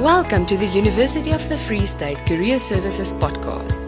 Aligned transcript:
Welcome 0.00 0.46
to 0.46 0.56
the 0.56 0.64
University 0.64 1.30
of 1.32 1.46
the 1.50 1.58
Free 1.58 1.84
State 1.84 2.24
Career 2.24 2.58
Services 2.58 3.12
podcast, 3.12 3.78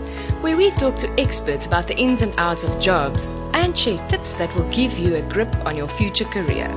where 0.42 0.58
we 0.58 0.70
talk 0.72 0.98
to 0.98 1.10
experts 1.18 1.64
about 1.64 1.86
the 1.86 1.96
ins 1.96 2.20
and 2.20 2.34
outs 2.36 2.64
of 2.64 2.78
jobs 2.78 3.28
and 3.54 3.74
share 3.74 3.96
tips 4.08 4.34
that 4.34 4.54
will 4.54 4.68
give 4.68 4.98
you 4.98 5.14
a 5.14 5.22
grip 5.22 5.56
on 5.64 5.74
your 5.74 5.88
future 5.88 6.26
career. 6.26 6.68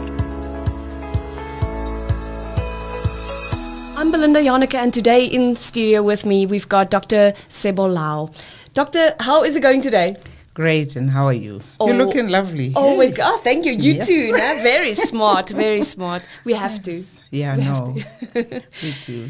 I'm 3.97 4.09
Belinda 4.09 4.39
Janneke, 4.39 4.75
and 4.75 4.93
today 4.93 5.25
in 5.25 5.57
studio 5.57 6.01
with 6.01 6.25
me 6.25 6.45
we've 6.45 6.69
got 6.69 6.89
Dr. 6.89 7.33
Sebolao. 7.49 8.33
Doctor, 8.73 9.15
how 9.19 9.43
is 9.43 9.57
it 9.57 9.59
going 9.59 9.81
today? 9.81 10.15
Great, 10.55 10.95
and 10.95 11.09
how 11.11 11.27
are 11.27 11.33
you? 11.33 11.61
Oh, 11.81 11.87
You're 11.87 11.97
looking 11.97 12.29
lovely. 12.29 12.71
Oh, 12.77 12.95
my 12.97 13.11
God, 13.11 13.41
thank 13.43 13.65
you. 13.65 13.73
You 13.73 13.93
Yes. 13.95 14.07
too. 14.07 14.31
nah? 14.31 14.63
Very 14.63 14.93
smart, 15.11 15.49
very 15.49 15.81
smart. 15.81 16.23
We 16.45 16.53
have 16.53 16.81
to. 16.83 17.03
Yeah, 17.29 17.57
We 17.57 17.61
have 17.63 17.87
no, 17.87 17.95
we 18.81 18.93
do. 19.05 19.29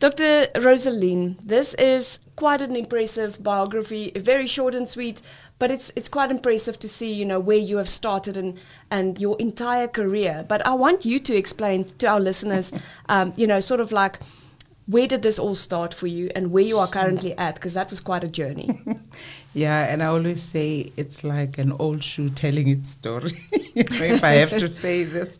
Dr. 0.00 0.48
Rosaline, 0.60 1.36
this 1.40 1.74
is 1.74 2.18
quite 2.34 2.60
an 2.60 2.74
impressive 2.74 3.40
biography, 3.40 4.10
very 4.16 4.48
short 4.48 4.74
and 4.74 4.88
sweet, 4.88 5.22
but 5.60 5.70
it's 5.70 5.92
it's 5.94 6.08
quite 6.08 6.32
impressive 6.32 6.76
to 6.80 6.88
see, 6.88 7.12
you 7.12 7.24
know, 7.24 7.38
where 7.38 7.56
you 7.70 7.76
have 7.78 7.88
started 7.88 8.36
and 8.36 8.58
and 8.90 9.20
your 9.20 9.36
entire 9.38 9.86
career. 9.88 10.44
But 10.48 10.66
I 10.66 10.74
want 10.74 11.04
you 11.04 11.20
to 11.20 11.36
explain 11.36 11.84
to 12.00 12.06
our 12.08 12.20
listeners, 12.20 12.72
um, 13.08 13.32
you 13.36 13.46
know, 13.46 13.60
sort 13.60 13.80
of 13.80 13.92
like 13.92 14.18
where 14.86 15.06
did 15.06 15.22
this 15.22 15.38
all 15.38 15.54
start 15.54 15.94
for 15.94 16.06
you 16.06 16.30
and 16.36 16.50
where 16.50 16.64
you 16.64 16.78
are 16.78 16.86
currently 16.88 17.36
at, 17.38 17.54
because 17.54 17.72
that 17.74 17.90
was 17.90 18.00
quite 18.00 18.24
a 18.24 18.28
journey. 18.28 18.80
Yeah, 19.56 19.84
and 19.84 20.02
I 20.02 20.06
always 20.06 20.42
say 20.42 20.90
it's 20.96 21.22
like 21.22 21.58
an 21.58 21.70
old 21.78 22.02
shoe 22.02 22.28
telling 22.28 22.66
its 22.66 22.90
story, 22.90 23.38
if 23.52 24.24
I 24.24 24.32
have 24.32 24.50
to 24.50 24.68
say 24.68 25.04
this. 25.04 25.38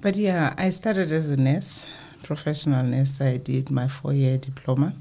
But 0.00 0.16
yeah, 0.16 0.54
I 0.56 0.70
started 0.70 1.12
as 1.12 1.28
a 1.28 1.36
nurse, 1.36 1.86
professional 2.22 2.82
nurse. 2.82 3.20
I 3.20 3.36
did 3.36 3.70
my 3.70 3.88
four 3.88 4.14
year 4.14 4.38
diploma 4.38 4.94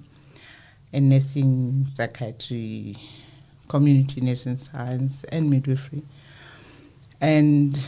in 0.92 1.08
nursing, 1.08 1.88
psychiatry, 1.94 2.98
community 3.70 4.20
nursing 4.20 4.58
science, 4.58 5.24
and 5.30 5.50
midwifery. 5.50 6.04
And 7.22 7.80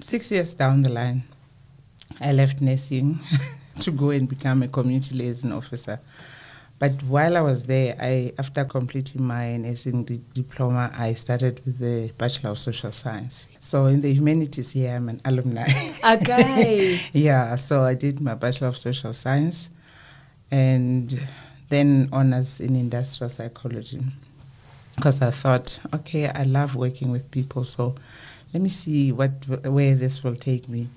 six 0.00 0.32
years 0.32 0.56
down 0.56 0.82
the 0.82 0.90
line, 0.90 1.22
I 2.20 2.32
left 2.32 2.60
nursing 2.60 3.20
to 3.82 3.90
go 3.90 4.10
and 4.10 4.28
become 4.28 4.62
a 4.62 4.68
community 4.68 5.14
liaison 5.14 5.52
officer. 5.52 6.00
But 6.80 7.02
while 7.02 7.36
I 7.36 7.42
was 7.42 7.64
there, 7.64 7.94
I 8.00 8.32
after 8.38 8.64
completing 8.64 9.22
my 9.22 9.58
nursing 9.58 10.02
di- 10.04 10.22
diploma, 10.32 10.90
I 10.96 11.12
started 11.12 11.60
with 11.66 11.78
the 11.78 12.10
Bachelor 12.16 12.50
of 12.50 12.58
Social 12.58 12.90
Science. 12.90 13.48
So 13.60 13.84
in 13.84 14.00
the 14.00 14.14
humanities 14.14 14.72
here, 14.72 14.96
I'm 14.96 15.10
an 15.10 15.20
alumni. 15.26 15.68
Okay. 16.02 16.98
yeah, 17.12 17.56
so 17.56 17.82
I 17.82 17.92
did 17.94 18.22
my 18.22 18.34
Bachelor 18.34 18.68
of 18.68 18.78
Social 18.78 19.12
Science, 19.12 19.68
and 20.50 21.20
then 21.68 22.08
honors 22.12 22.60
in 22.60 22.74
industrial 22.74 23.28
psychology. 23.28 24.00
Because 24.96 25.20
I 25.20 25.32
thought, 25.32 25.80
okay, 25.94 26.30
I 26.30 26.44
love 26.44 26.76
working 26.76 27.10
with 27.10 27.30
people, 27.30 27.64
so 27.64 27.94
let 28.54 28.62
me 28.62 28.70
see 28.70 29.12
what 29.12 29.30
where 29.66 29.94
this 29.94 30.24
will 30.24 30.34
take 30.34 30.66
me. 30.66 30.88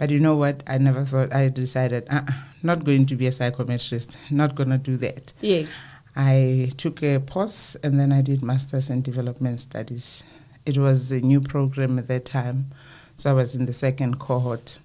But 0.00 0.08
you 0.08 0.18
know 0.18 0.34
what? 0.34 0.62
I 0.66 0.78
never 0.78 1.04
thought. 1.04 1.30
I 1.30 1.50
decided, 1.50 2.06
uh, 2.08 2.22
not 2.62 2.84
going 2.84 3.04
to 3.04 3.16
be 3.16 3.26
a 3.26 3.30
psychometrist. 3.30 4.16
Not 4.30 4.54
gonna 4.54 4.78
do 4.78 4.96
that. 4.96 5.34
yes. 5.42 5.70
I 6.16 6.72
took 6.78 7.02
a 7.02 7.18
pause 7.20 7.76
and 7.82 8.00
then 8.00 8.10
I 8.10 8.22
did 8.22 8.42
masters 8.42 8.88
in 8.88 9.02
development 9.02 9.60
studies. 9.60 10.24
It 10.64 10.78
was 10.78 11.12
a 11.12 11.20
new 11.20 11.42
program 11.42 11.98
at 11.98 12.08
that 12.08 12.24
time, 12.24 12.70
so 13.16 13.28
I 13.28 13.34
was 13.34 13.54
in 13.54 13.66
the 13.66 13.74
second 13.74 14.18
cohort 14.18 14.78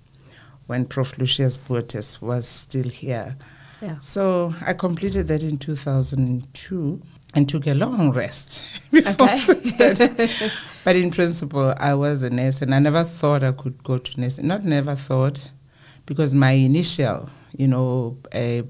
when 0.68 0.84
Prof. 0.84 1.18
Lucius 1.18 1.56
Botes 1.56 2.22
was 2.22 2.46
still 2.46 2.90
here. 2.90 3.38
Yeah. 3.82 3.98
So 4.00 4.54
I 4.66 4.74
completed 4.74 5.30
that 5.30 5.44
in 5.44 5.58
2002 5.58 7.02
and 7.36 7.48
took 7.48 7.68
a 7.68 7.74
long 7.74 8.12
rest. 8.12 8.66
before 8.92 9.30
Okay. 9.30 10.28
But 10.84 10.96
in 10.96 11.12
principle, 11.12 11.74
I 11.78 11.94
was 11.96 12.24
a 12.24 12.30
nurse 12.30 12.62
and 12.62 12.74
I 12.74 12.80
never 12.80 13.04
thought 13.04 13.44
I 13.44 13.52
could 13.52 13.84
go 13.84 13.98
to 13.98 14.22
nursing. 14.22 14.48
Not 14.48 14.64
never 14.64 14.96
thought, 14.96 15.40
because 16.06 16.34
my 16.34 16.52
initial, 16.52 17.30
you 17.58 17.68
know, 17.68 18.18
uh, 18.34 18.62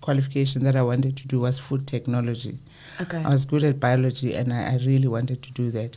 qualification 0.00 0.64
that 0.64 0.74
I 0.76 0.82
wanted 0.82 1.16
to 1.18 1.28
do 1.28 1.40
was 1.40 1.58
food 1.58 1.86
technology. 1.86 2.58
Okay. 3.00 3.22
I 3.22 3.28
was 3.28 3.46
good 3.46 3.64
at 3.64 3.80
biology 3.80 4.34
and 4.34 4.52
I, 4.52 4.72
I 4.72 4.76
really 4.84 5.08
wanted 5.08 5.42
to 5.42 5.52
do 5.52 5.70
that. 5.70 5.96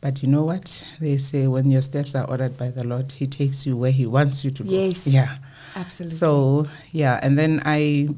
But 0.00 0.22
you 0.22 0.28
know 0.28 0.42
what? 0.42 0.84
They 1.00 1.16
say 1.16 1.46
when 1.46 1.70
your 1.70 1.80
steps 1.80 2.14
are 2.14 2.28
ordered 2.28 2.56
by 2.56 2.70
the 2.70 2.84
Lord, 2.84 3.12
He 3.12 3.26
takes 3.26 3.64
you 3.64 3.76
where 3.76 3.92
He 3.92 4.06
wants 4.06 4.44
you 4.44 4.50
to 4.50 4.62
go. 4.62 4.70
Yes. 4.70 5.06
Yeah. 5.06 5.38
Absolutely. 5.74 6.16
So, 6.16 6.68
yeah, 6.92 7.20
and 7.22 7.38
then 7.38 7.62
I 7.64 8.08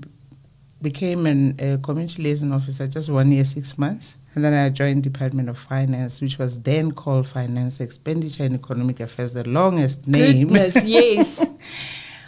became 0.80 1.26
a 1.58 1.78
community 1.78 2.22
liaison 2.22 2.52
officer 2.52 2.86
just 2.86 3.08
one 3.08 3.32
year, 3.32 3.44
six 3.44 3.76
months. 3.78 4.16
And 4.34 4.44
then 4.44 4.54
I 4.54 4.68
joined 4.68 5.02
Department 5.02 5.48
of 5.48 5.58
Finance, 5.58 6.20
which 6.20 6.38
was 6.38 6.60
then 6.62 6.92
called 6.92 7.26
Finance 7.26 7.80
Expenditure 7.80 8.44
and 8.44 8.54
Economic 8.54 9.00
Affairs, 9.00 9.32
the 9.32 9.48
longest 9.48 10.06
name. 10.06 10.48
Goodness, 10.48 10.76
yes. 10.84 11.48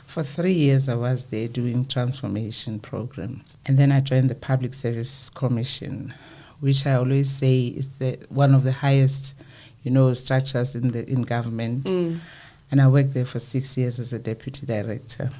For 0.06 0.24
three 0.24 0.54
years, 0.54 0.88
I 0.88 0.96
was 0.96 1.24
there 1.24 1.46
doing 1.46 1.84
transformation 1.84 2.80
program, 2.80 3.44
and 3.66 3.78
then 3.78 3.92
I 3.92 4.00
joined 4.00 4.28
the 4.28 4.34
Public 4.34 4.74
Service 4.74 5.30
Commission, 5.30 6.12
which 6.58 6.84
I 6.84 6.94
always 6.94 7.30
say 7.30 7.66
is 7.68 7.90
the 7.98 8.18
one 8.28 8.52
of 8.52 8.64
the 8.64 8.72
highest, 8.72 9.34
you 9.84 9.92
know, 9.92 10.12
structures 10.14 10.74
in 10.74 10.90
the 10.90 11.08
in 11.08 11.22
government. 11.22 11.84
Mm. 11.84 12.18
And 12.72 12.80
I 12.80 12.88
worked 12.88 13.14
there 13.14 13.24
for 13.24 13.38
six 13.38 13.76
years 13.76 14.00
as 14.00 14.12
a 14.12 14.18
deputy 14.18 14.66
director. 14.66 15.30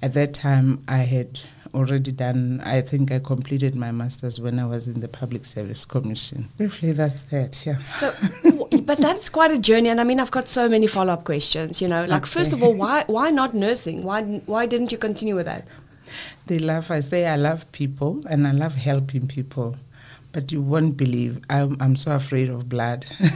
At 0.00 0.14
that 0.14 0.32
time, 0.32 0.82
I 0.88 0.98
had 0.98 1.40
already 1.74 2.12
done. 2.12 2.60
I 2.64 2.80
think 2.80 3.12
I 3.12 3.18
completed 3.18 3.74
my 3.74 3.90
masters 3.90 4.40
when 4.40 4.58
I 4.58 4.66
was 4.66 4.88
in 4.88 5.00
the 5.00 5.08
Public 5.08 5.44
Service 5.44 5.84
Commission. 5.84 6.48
Briefly, 6.56 6.92
that's 6.92 7.22
that. 7.24 7.64
Yeah. 7.64 7.78
So, 7.78 8.14
but 8.84 8.98
that's 8.98 9.28
quite 9.28 9.50
a 9.50 9.58
journey, 9.58 9.88
and 9.88 10.00
I 10.00 10.04
mean, 10.04 10.20
I've 10.20 10.30
got 10.30 10.48
so 10.48 10.68
many 10.68 10.86
follow-up 10.86 11.24
questions. 11.24 11.80
You 11.80 11.88
know, 11.88 12.04
like 12.04 12.26
first 12.26 12.52
of 12.52 12.62
all, 12.62 12.74
why 12.74 13.04
why 13.06 13.30
not 13.30 13.54
nursing? 13.54 14.02
Why 14.02 14.22
why 14.46 14.66
didn't 14.66 14.92
you 14.92 14.98
continue 14.98 15.34
with 15.34 15.46
that? 15.46 15.66
They 16.46 16.58
love. 16.58 16.90
I 16.90 17.00
say 17.00 17.26
I 17.26 17.36
love 17.36 17.70
people 17.72 18.20
and 18.28 18.46
I 18.46 18.52
love 18.52 18.74
helping 18.74 19.26
people, 19.28 19.76
but 20.32 20.50
you 20.50 20.60
won't 20.60 20.96
believe 20.96 21.40
I'm 21.48 21.76
I'm 21.80 21.96
so 21.96 22.12
afraid 22.12 22.48
of 22.48 22.68
blood. 22.68 23.06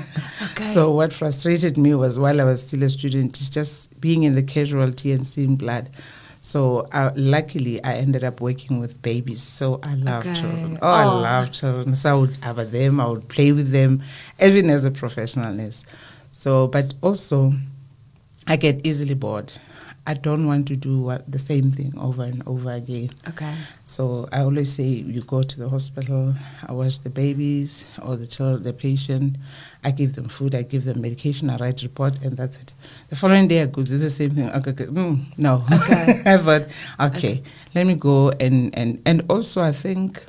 Okay. 0.50 0.64
so 0.64 0.92
what 0.92 1.12
frustrated 1.12 1.76
me 1.78 1.94
was 1.94 2.18
while 2.18 2.40
I 2.40 2.44
was 2.44 2.64
still 2.64 2.82
a 2.82 2.88
student, 2.88 3.40
is 3.40 3.50
just 3.50 3.98
being 4.00 4.22
in 4.24 4.34
the 4.34 4.42
casualty 4.42 5.10
and 5.10 5.26
seeing 5.26 5.56
blood. 5.56 5.90
So 6.44 6.86
uh, 6.92 7.10
luckily, 7.16 7.82
I 7.82 7.94
ended 7.94 8.22
up 8.22 8.42
working 8.42 8.78
with 8.78 9.00
babies. 9.00 9.42
So 9.42 9.80
I 9.82 9.94
love 9.94 10.26
Okay. 10.26 10.40
children. 10.40 10.78
Oh, 10.82 10.90
I 10.90 11.04
Oh. 11.06 11.16
love 11.16 11.52
children. 11.52 11.96
So 11.96 12.10
I 12.10 12.14
would 12.20 12.36
have 12.42 12.70
them. 12.70 13.00
I 13.00 13.06
would 13.06 13.28
play 13.28 13.50
with 13.52 13.70
them, 13.72 14.02
even 14.38 14.68
as 14.68 14.84
a 14.84 14.90
professional 14.90 15.54
nurse. 15.54 15.84
So, 16.30 16.66
but 16.68 16.92
also, 17.00 17.54
I 18.46 18.56
get 18.56 18.84
easily 18.84 19.14
bored. 19.14 19.52
I 20.06 20.12
don't 20.12 20.46
want 20.46 20.68
to 20.68 20.76
do 20.76 21.00
what, 21.00 21.30
the 21.30 21.38
same 21.38 21.70
thing 21.70 21.94
over 21.98 22.24
and 22.24 22.42
over 22.46 22.72
again. 22.72 23.10
Okay. 23.26 23.54
So 23.84 24.28
I 24.32 24.40
always 24.40 24.70
say 24.70 24.84
you 24.84 25.22
go 25.22 25.42
to 25.42 25.58
the 25.58 25.68
hospital, 25.68 26.34
I 26.66 26.72
watch 26.72 27.00
the 27.00 27.08
babies 27.08 27.86
or 28.02 28.16
the 28.16 28.26
child, 28.26 28.64
the 28.64 28.74
patient, 28.74 29.36
I 29.82 29.92
give 29.92 30.14
them 30.14 30.28
food, 30.28 30.54
I 30.54 30.62
give 30.62 30.84
them 30.84 31.00
medication, 31.00 31.48
I 31.48 31.56
write 31.56 31.82
report, 31.82 32.20
and 32.22 32.36
that's 32.36 32.56
it. 32.58 32.74
The 33.08 33.16
following 33.16 33.48
day 33.48 33.62
I 33.62 33.66
could 33.66 33.86
do 33.86 33.96
the 33.96 34.10
same 34.10 34.34
thing. 34.34 34.50
Okay, 34.50 34.72
okay. 34.72 34.86
Mm, 34.86 35.26
no, 35.38 35.64
Okay. 35.72 36.22
I 36.26 36.36
thought, 36.36 36.68
okay, 37.00 37.42
let 37.74 37.86
me 37.86 37.94
go 37.94 38.30
and 38.40 38.76
and 38.76 39.00
and 39.06 39.24
also 39.30 39.62
I 39.62 39.72
think 39.72 40.26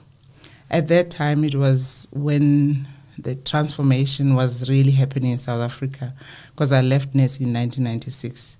at 0.69 0.88
that 0.88 1.09
time 1.09 1.44
it 1.44 1.56
was 1.56 2.07
when 2.12 2.88
the 3.18 3.36
transformation 3.36 4.36
was 4.36 4.69
really 4.69 4.92
happening 4.92 5.31
in 5.31 5.38
South 5.38 5.62
Africa 5.62 6.13
because 6.52 6.72
I 6.72 6.81
left 6.81 7.13
NES 7.13 7.40
in 7.40 7.53
1996 7.53 8.57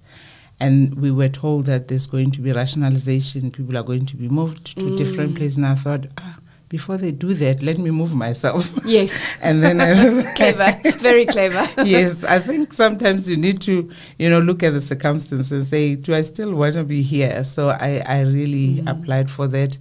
and 0.60 0.96
we 0.96 1.12
were 1.12 1.30
told 1.30 1.66
that 1.66 1.88
there's 1.88 2.08
going 2.08 2.32
to 2.32 2.42
be 2.42 2.52
rationalization, 2.54 3.52
people 3.52 3.78
are 3.78 3.84
going 3.84 4.06
to 4.06 4.16
be 4.16 4.29
moved 4.29 4.78
to 4.78 4.96
different 4.96 5.35
places. 5.35 5.58
And 5.58 5.66
I 5.66 5.76
thought, 5.76 6.06
ah, 6.18 6.38
before 6.70 6.97
they 6.97 7.12
do 7.12 7.34
that, 7.34 7.62
let 7.62 7.78
me 7.78 7.91
move 7.91 8.16
myself. 8.16 8.70
Yes. 8.85 9.38
and 9.41 9.64
then 9.64 9.82
I 9.82 9.91
was 10.16 10.34
Clever. 10.35 10.74
Very 11.00 11.26
clever. 11.26 11.84
yes, 11.84 12.24
I 12.24 12.40
think 12.40 12.74
sometimes 12.74 13.29
you 13.29 13.35
need 13.35 13.59
to, 13.62 13.91
you 14.18 14.29
know, 14.29 14.40
look 14.40 14.64
at 14.64 14.72
the 14.72 14.82
circumstances 14.82 15.52
and 15.52 15.66
say, 15.66 15.96
do 15.96 16.14
I 16.16 16.22
still 16.22 16.53
want 16.56 16.76
to 16.76 16.84
be 16.84 17.02
here? 17.02 17.44
So 17.44 17.70
I, 17.70 18.02
I 18.06 18.22
really 18.22 18.84
applied 18.88 19.29
for 19.29 19.47
that. 19.47 19.78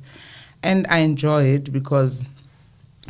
And 0.63 0.87
I 0.89 0.99
enjoy 0.99 1.45
it 1.45 1.73
because 1.73 2.23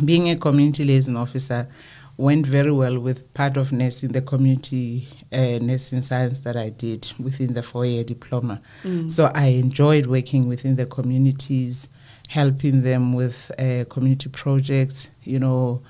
being 0.05 0.29
a 0.29 0.37
community 0.37 0.85
liaison 0.85 1.17
officer 1.17 1.69
went 2.17 2.47
very 2.47 2.71
well 2.71 2.99
with 2.99 3.33
part 3.35 3.57
of 3.57 3.73
nursing, 3.73 4.13
the 4.13 4.23
community 4.23 5.09
uh, 5.33 5.59
nursing 5.61 6.01
science 6.03 6.41
that 6.41 6.57
I 6.57 6.71
did 6.71 7.13
within 7.19 7.55
the 7.55 7.63
four 7.63 7.85
year 7.87 8.05
diploma. 8.05 8.61
So 9.09 9.33
I 9.35 9.47
enjoyed 9.47 10.07
working 10.07 10.47
within 10.47 10.77
the 10.77 10.87
communities, 10.87 11.89
helping 12.29 12.83
them 12.83 13.13
with 13.15 13.51
uh, 13.59 13.85
community 13.91 14.29
projects, 14.29 15.09
you 15.25 15.39
know, 15.39 15.83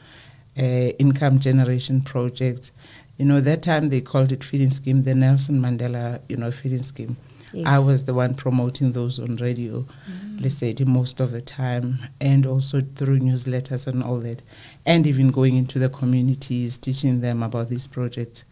uh, 0.58 0.62
income 0.62 1.40
generation 1.40 2.00
projects. 2.00 2.70
You 3.18 3.26
know, 3.26 3.40
that 3.40 3.62
time 3.62 3.90
they 3.90 4.00
called 4.00 4.32
it 4.32 4.42
feeding 4.42 4.70
scheme, 4.70 5.04
the 5.04 5.14
Nelson 5.14 5.60
Mandela, 5.60 6.20
you 6.28 6.36
know, 6.36 6.50
feeding 6.50 6.82
scheme. 6.82 7.16
Yes. 7.54 7.66
I 7.66 7.78
was 7.78 8.04
the 8.04 8.14
one 8.14 8.34
promoting 8.34 8.92
those 8.92 9.18
on 9.20 9.36
radio, 9.36 9.86
mm. 10.10 10.42
let's 10.42 10.56
say 10.56 10.74
most 10.84 11.20
of 11.20 11.30
the 11.30 11.40
time, 11.40 11.98
and 12.20 12.46
also 12.46 12.80
through 12.96 13.20
newsletters 13.20 13.86
and 13.86 14.02
all 14.02 14.18
that, 14.18 14.42
and 14.84 15.06
even 15.06 15.30
going 15.30 15.56
into 15.56 15.78
the 15.78 15.88
communities, 15.88 16.76
teaching 16.78 17.20
them 17.20 17.42
about 17.42 17.68
these 17.68 17.86
projects, 17.86 18.44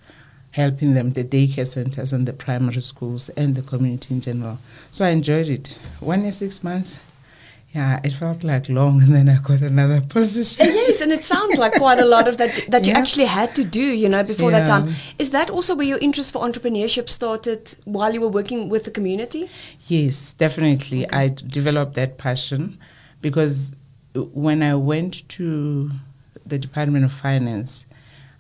helping 0.53 0.95
them, 0.95 1.13
the 1.15 1.25
daycare 1.25 1.67
centers 1.67 2.13
and 2.13 2.29
the 2.29 2.33
primary 2.33 2.81
schools 2.81 3.29
and 3.31 3.57
the 3.57 3.63
community 3.63 4.15
in 4.15 4.21
general. 4.21 4.59
So 4.91 5.05
I 5.05 5.09
enjoyed 5.09 5.49
it. 5.49 5.79
One 6.01 6.23
year, 6.23 6.33
six 6.33 6.63
months. 6.63 7.01
Yeah, 7.75 8.01
it 8.05 8.13
felt 8.13 8.45
like 8.45 8.69
long, 8.69 9.01
and 9.03 9.15
then 9.15 9.31
I 9.31 9.39
got 9.39 9.63
another 9.63 10.01
position. 10.09 10.67
yes, 10.67 11.01
and 11.01 11.11
it 11.11 11.25
sounds 11.25 11.57
like 11.57 11.73
quite 11.73 11.99
a 11.99 12.05
lot 12.05 12.29
of 12.29 12.37
that 12.37 12.67
that 12.69 12.87
you 12.87 12.93
actually 12.93 13.25
had 13.25 13.57
to 13.57 13.65
do, 13.65 13.81
you 13.83 14.11
know, 14.11 14.23
before 14.23 14.51
that 14.51 14.67
time. 14.67 14.95
Is 15.19 15.31
that 15.31 15.49
also 15.49 15.75
where 15.75 15.87
your 15.87 15.99
interest 15.99 16.33
for 16.35 16.43
entrepreneurship 16.43 17.09
started 17.09 17.75
while 17.85 18.13
you 18.13 18.21
were 18.21 18.29
working 18.29 18.69
with 18.69 18.85
the 18.85 18.91
community? 18.91 19.49
Yes, 19.87 20.35
definitely. 20.35 21.11
I 21.11 21.29
developed 21.29 21.95
that 21.95 22.19
passion 22.19 22.79
because 23.23 23.75
uh, 24.15 24.21
when 24.25 24.63
I 24.63 24.75
went 24.75 25.27
to 25.31 25.91
the 26.45 26.59
Department 26.59 27.07
of 27.07 27.13
Finance, 27.13 27.87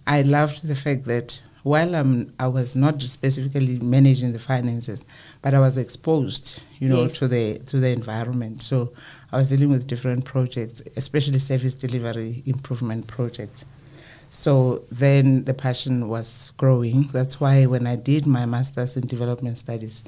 I 0.06 0.20
loved 0.20 0.68
the 0.68 0.74
fact 0.74 1.04
that 1.06 1.40
while 1.62 1.94
I'm, 1.94 2.32
I 2.38 2.48
was 2.48 2.74
not 2.74 3.00
specifically 3.02 3.78
managing 3.78 4.32
the 4.32 4.38
finances, 4.38 5.04
but 5.42 5.54
I 5.54 5.60
was 5.60 5.76
exposed, 5.78 6.62
you 6.80 6.88
know, 6.88 7.02
Yes. 7.02 7.18
to 7.18 7.28
the 7.28 7.58
to 7.60 7.78
the 7.80 7.88
environment. 7.88 8.62
So 8.62 8.92
I 9.32 9.36
was 9.36 9.48
dealing 9.50 9.70
with 9.70 9.86
different 9.86 10.24
projects, 10.24 10.82
especially 10.96 11.38
service 11.38 11.76
delivery 11.76 12.42
improvement 12.46 13.06
projects. 13.06 13.64
So 14.30 14.82
then 14.90 15.44
the 15.44 15.54
passion 15.54 16.08
was 16.08 16.52
growing. 16.56 17.08
That's 17.12 17.38
why 17.40 17.66
when 17.66 17.86
I 17.86 17.96
did 17.96 18.26
my 18.26 18.46
master's 18.46 18.96
in 18.96 19.06
development 19.06 19.58
studies, 19.58 20.02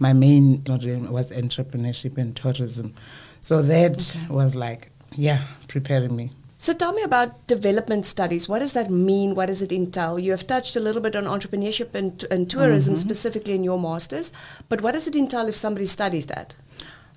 my 0.00 0.12
main 0.12 0.62
was 0.66 1.30
entrepreneurship 1.30 2.18
and 2.18 2.34
tourism. 2.34 2.94
So 3.40 3.62
that 3.62 4.16
Okay. 4.16 4.26
was 4.34 4.54
like, 4.56 4.90
yeah, 5.14 5.44
preparing 5.68 6.14
me. 6.16 6.30
So 6.60 6.72
tell 6.72 6.92
me 6.92 7.02
about 7.02 7.46
development 7.46 8.04
studies. 8.04 8.48
What 8.48 8.58
does 8.58 8.72
that 8.72 8.90
mean? 8.90 9.36
What 9.36 9.46
does 9.46 9.62
it 9.62 9.70
entail? 9.70 10.18
You 10.18 10.32
have 10.32 10.44
touched 10.44 10.74
a 10.74 10.80
little 10.80 11.00
bit 11.00 11.14
on 11.14 11.24
entrepreneurship 11.24 11.94
and, 11.94 12.24
and 12.32 12.50
tourism 12.50 12.94
mm-hmm. 12.94 13.00
specifically 13.00 13.54
in 13.54 13.62
your 13.62 13.78
masters, 13.78 14.32
but 14.68 14.80
what 14.80 14.92
does 14.92 15.06
it 15.06 15.14
entail 15.14 15.46
if 15.46 15.54
somebody 15.54 15.86
studies 15.86 16.26
that? 16.26 16.56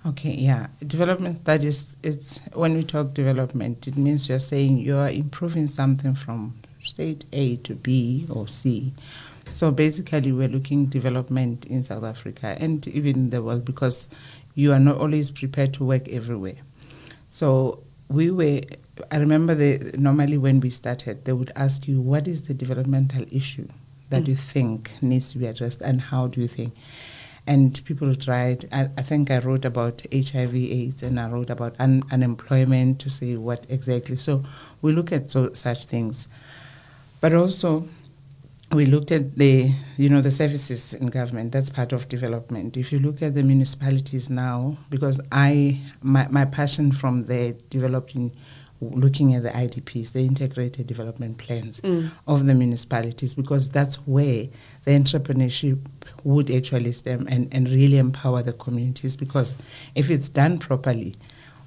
Okay, 0.06 0.34
yeah. 0.34 0.68
Development 0.86 1.42
studies, 1.42 1.96
it's 2.04 2.40
when 2.54 2.76
we 2.76 2.84
talk 2.84 3.16
development, 3.16 3.88
it 3.88 3.98
means 3.98 4.30
you're 4.30 4.40
saying 4.40 4.78
you're 4.78 5.10
improving 5.10 5.68
something 5.68 6.14
from 6.14 6.56
state 6.80 7.26
A 7.34 7.56
to 7.58 7.74
B 7.74 8.28
or 8.30 8.48
C. 8.48 8.94
So 9.50 9.72
basically, 9.72 10.32
we're 10.32 10.50
looking 10.50 10.86
development 10.86 11.66
in 11.66 11.84
South 11.84 12.04
Africa 12.04 12.56
and 12.60 12.88
even 12.88 13.32
the 13.32 13.42
world 13.42 13.66
because 13.66 14.08
you 14.54 14.72
are 14.72 14.80
not 14.80 14.98
always 14.98 15.32
prepared 15.32 15.74
to 15.76 15.84
work 15.84 16.08
everywhere. 16.10 16.58
So 17.28 17.84
we 18.12 18.30
were, 18.32 18.62
I 19.12 19.18
remember 19.18 19.56
the, 19.56 19.92
normally 19.98 20.38
when 20.38 20.60
we 20.60 20.70
started, 20.70 21.26
they 21.26 21.34
would 21.34 21.52
ask 21.56 21.88
you, 21.88 22.00
what 22.02 22.28
is 22.28 22.48
the 22.48 22.54
developmental 22.54 23.26
issue 23.32 23.68
that 24.10 24.24
Mm. 24.24 24.28
you 24.28 24.36
think 24.36 24.92
needs 25.02 25.32
to 25.32 25.38
be 25.38 25.46
addressed 25.46 25.82
and 25.82 26.02
how 26.02 26.28
do 26.28 26.42
you 26.42 26.48
think? 26.48 26.74
And 27.48 27.80
people 27.86 28.16
tried, 28.16 28.66
I, 28.72 28.90
I 28.98 29.02
think 29.02 29.32
I 29.32 29.40
wrote 29.40 29.66
about 29.66 30.04
HIV 30.14 30.56
AIDS 30.56 31.02
and 31.04 31.20
I 31.20 31.28
wrote 31.30 31.50
about 31.50 31.74
un, 31.80 32.04
unemployment 32.12 33.00
to 33.00 33.10
say 33.10 33.36
what 33.36 33.66
exactly. 33.70 34.18
So 34.18 34.44
we 34.82 34.92
look 34.92 35.12
at 35.12 35.32
so, 35.32 35.52
such 35.54 35.86
things. 35.86 36.28
But 37.20 37.34
also, 37.34 37.88
we 38.74 38.86
looked 38.86 39.12
at 39.12 39.36
the 39.38 39.70
you 39.98 40.10
know 40.10 40.22
the 40.22 40.32
services 40.32 40.94
in 40.94 41.08
government. 41.08 41.52
That's 41.52 41.70
part 41.70 41.92
of 41.94 42.08
development. 42.08 42.78
If 42.78 42.92
you 42.92 43.00
look 43.00 43.22
at 43.22 43.36
the 43.36 43.44
municipalities 43.44 44.30
now 44.30 44.78
because 44.90 45.20
i 45.32 45.80
my, 46.02 46.28
my 46.30 46.46
passion 46.46 46.92
from 46.92 47.26
there 47.26 47.54
developing 47.70 48.32
looking 48.80 49.36
at 49.36 49.44
the 49.44 49.50
idps 49.50 50.14
the 50.14 50.22
integrated 50.26 50.88
development 50.88 51.38
plans 51.38 51.80
Mm. 51.82 52.12
of 52.28 52.46
the 52.48 52.54
municipalities 52.56 53.36
because 53.36 53.70
that's 53.70 53.96
where 54.08 54.48
the 54.86 54.92
entrepreneurship 54.92 55.78
would 56.24 56.50
actually 56.50 56.92
stem 56.92 57.28
and, 57.30 57.48
and 57.54 57.70
really 57.70 57.98
empower 58.00 58.42
the 58.42 58.54
communities. 58.54 59.16
Because 59.16 59.56
if 59.94 60.10
it's 60.10 60.30
done 60.30 60.58
properly 60.58 61.14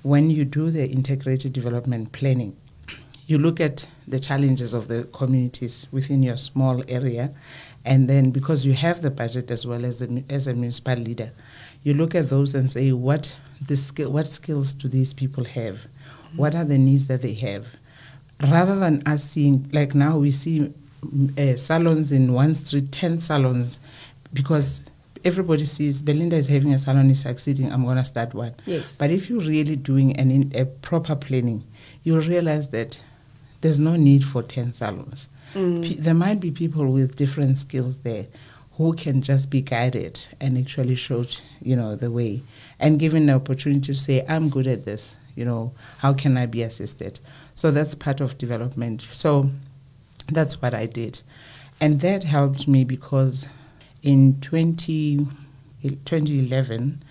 when 0.02 0.28
you 0.30 0.44
do 0.44 0.70
the 0.70 0.86
integrated 0.90 1.52
development 1.52 2.12
planning 2.12 2.56
you 3.26 3.38
look 3.38 3.60
at 3.60 3.88
the 4.06 4.20
challenges 4.20 4.74
of 4.74 4.88
the 4.88 5.04
communities 5.12 5.86
within 5.90 6.22
your 6.22 6.36
small 6.36 6.82
area, 6.88 7.32
and 7.84 8.08
then 8.08 8.30
because 8.30 8.64
you 8.64 8.72
have 8.74 9.02
the 9.02 9.10
budget 9.10 9.50
as 9.50 9.66
well 9.66 9.84
as 9.84 10.02
a, 10.02 10.24
as 10.28 10.46
a 10.46 10.54
municipal 10.54 10.96
leader, 10.96 11.32
you 11.82 11.94
look 11.94 12.14
at 12.14 12.28
those 12.28 12.54
and 12.54 12.70
say 12.70 12.92
what 12.92 13.36
the 13.66 13.76
skill, 13.76 14.10
what 14.10 14.26
skills 14.26 14.72
do 14.72 14.88
these 14.88 15.14
people 15.14 15.44
have, 15.44 15.78
what 16.36 16.54
are 16.54 16.64
the 16.64 16.78
needs 16.78 17.06
that 17.06 17.22
they 17.22 17.34
have, 17.34 17.66
rather 18.42 18.76
than 18.76 19.02
us 19.06 19.24
seeing 19.24 19.68
like 19.72 19.94
now 19.94 20.18
we 20.18 20.30
see 20.30 20.72
uh, 21.38 21.56
salons 21.56 22.12
in 22.12 22.32
one 22.32 22.54
street, 22.54 22.92
ten 22.92 23.18
salons, 23.18 23.78
because 24.32 24.82
everybody 25.24 25.64
sees 25.64 26.02
Belinda 26.02 26.36
is 26.36 26.48
having 26.48 26.74
a 26.74 26.78
salon 26.78 27.08
is 27.10 27.20
succeeding. 27.20 27.72
I'm 27.72 27.84
gonna 27.84 28.04
start 28.04 28.34
one. 28.34 28.54
Yes. 28.66 28.96
But 28.98 29.10
if 29.10 29.30
you're 29.30 29.40
really 29.40 29.76
doing 29.76 30.16
an 30.16 30.30
in, 30.30 30.52
a 30.54 30.66
proper 30.66 31.16
planning, 31.16 31.64
you'll 32.02 32.20
realize 32.20 32.68
that 32.70 33.00
there's 33.64 33.80
no 33.80 33.96
need 33.96 34.22
for 34.22 34.42
10 34.42 34.74
salons. 34.74 35.30
Mm. 35.54 35.98
There 35.98 36.12
might 36.12 36.38
be 36.38 36.50
people 36.50 36.92
with 36.92 37.16
different 37.16 37.56
skills 37.56 38.00
there 38.00 38.26
who 38.72 38.92
can 38.92 39.22
just 39.22 39.48
be 39.48 39.62
guided 39.62 40.20
and 40.38 40.58
actually 40.58 40.96
show, 40.96 41.24
you 41.62 41.74
know, 41.74 41.96
the 41.96 42.10
way 42.10 42.42
and 42.78 42.98
given 42.98 43.24
the 43.24 43.32
opportunity 43.32 43.80
to 43.80 43.94
say, 43.94 44.22
I'm 44.28 44.50
good 44.50 44.66
at 44.66 44.84
this, 44.84 45.16
you 45.34 45.46
know, 45.46 45.72
how 45.96 46.12
can 46.12 46.36
I 46.36 46.44
be 46.44 46.62
assisted? 46.62 47.20
So 47.54 47.70
that's 47.70 47.94
part 47.94 48.20
of 48.20 48.36
development. 48.36 49.08
So 49.12 49.48
that's 50.30 50.60
what 50.60 50.74
I 50.74 50.84
did. 50.84 51.20
And 51.80 52.02
that 52.02 52.22
helped 52.22 52.68
me 52.68 52.84
because 52.84 53.46
in 54.02 54.42
20, 54.42 55.26
2011, 55.82 57.02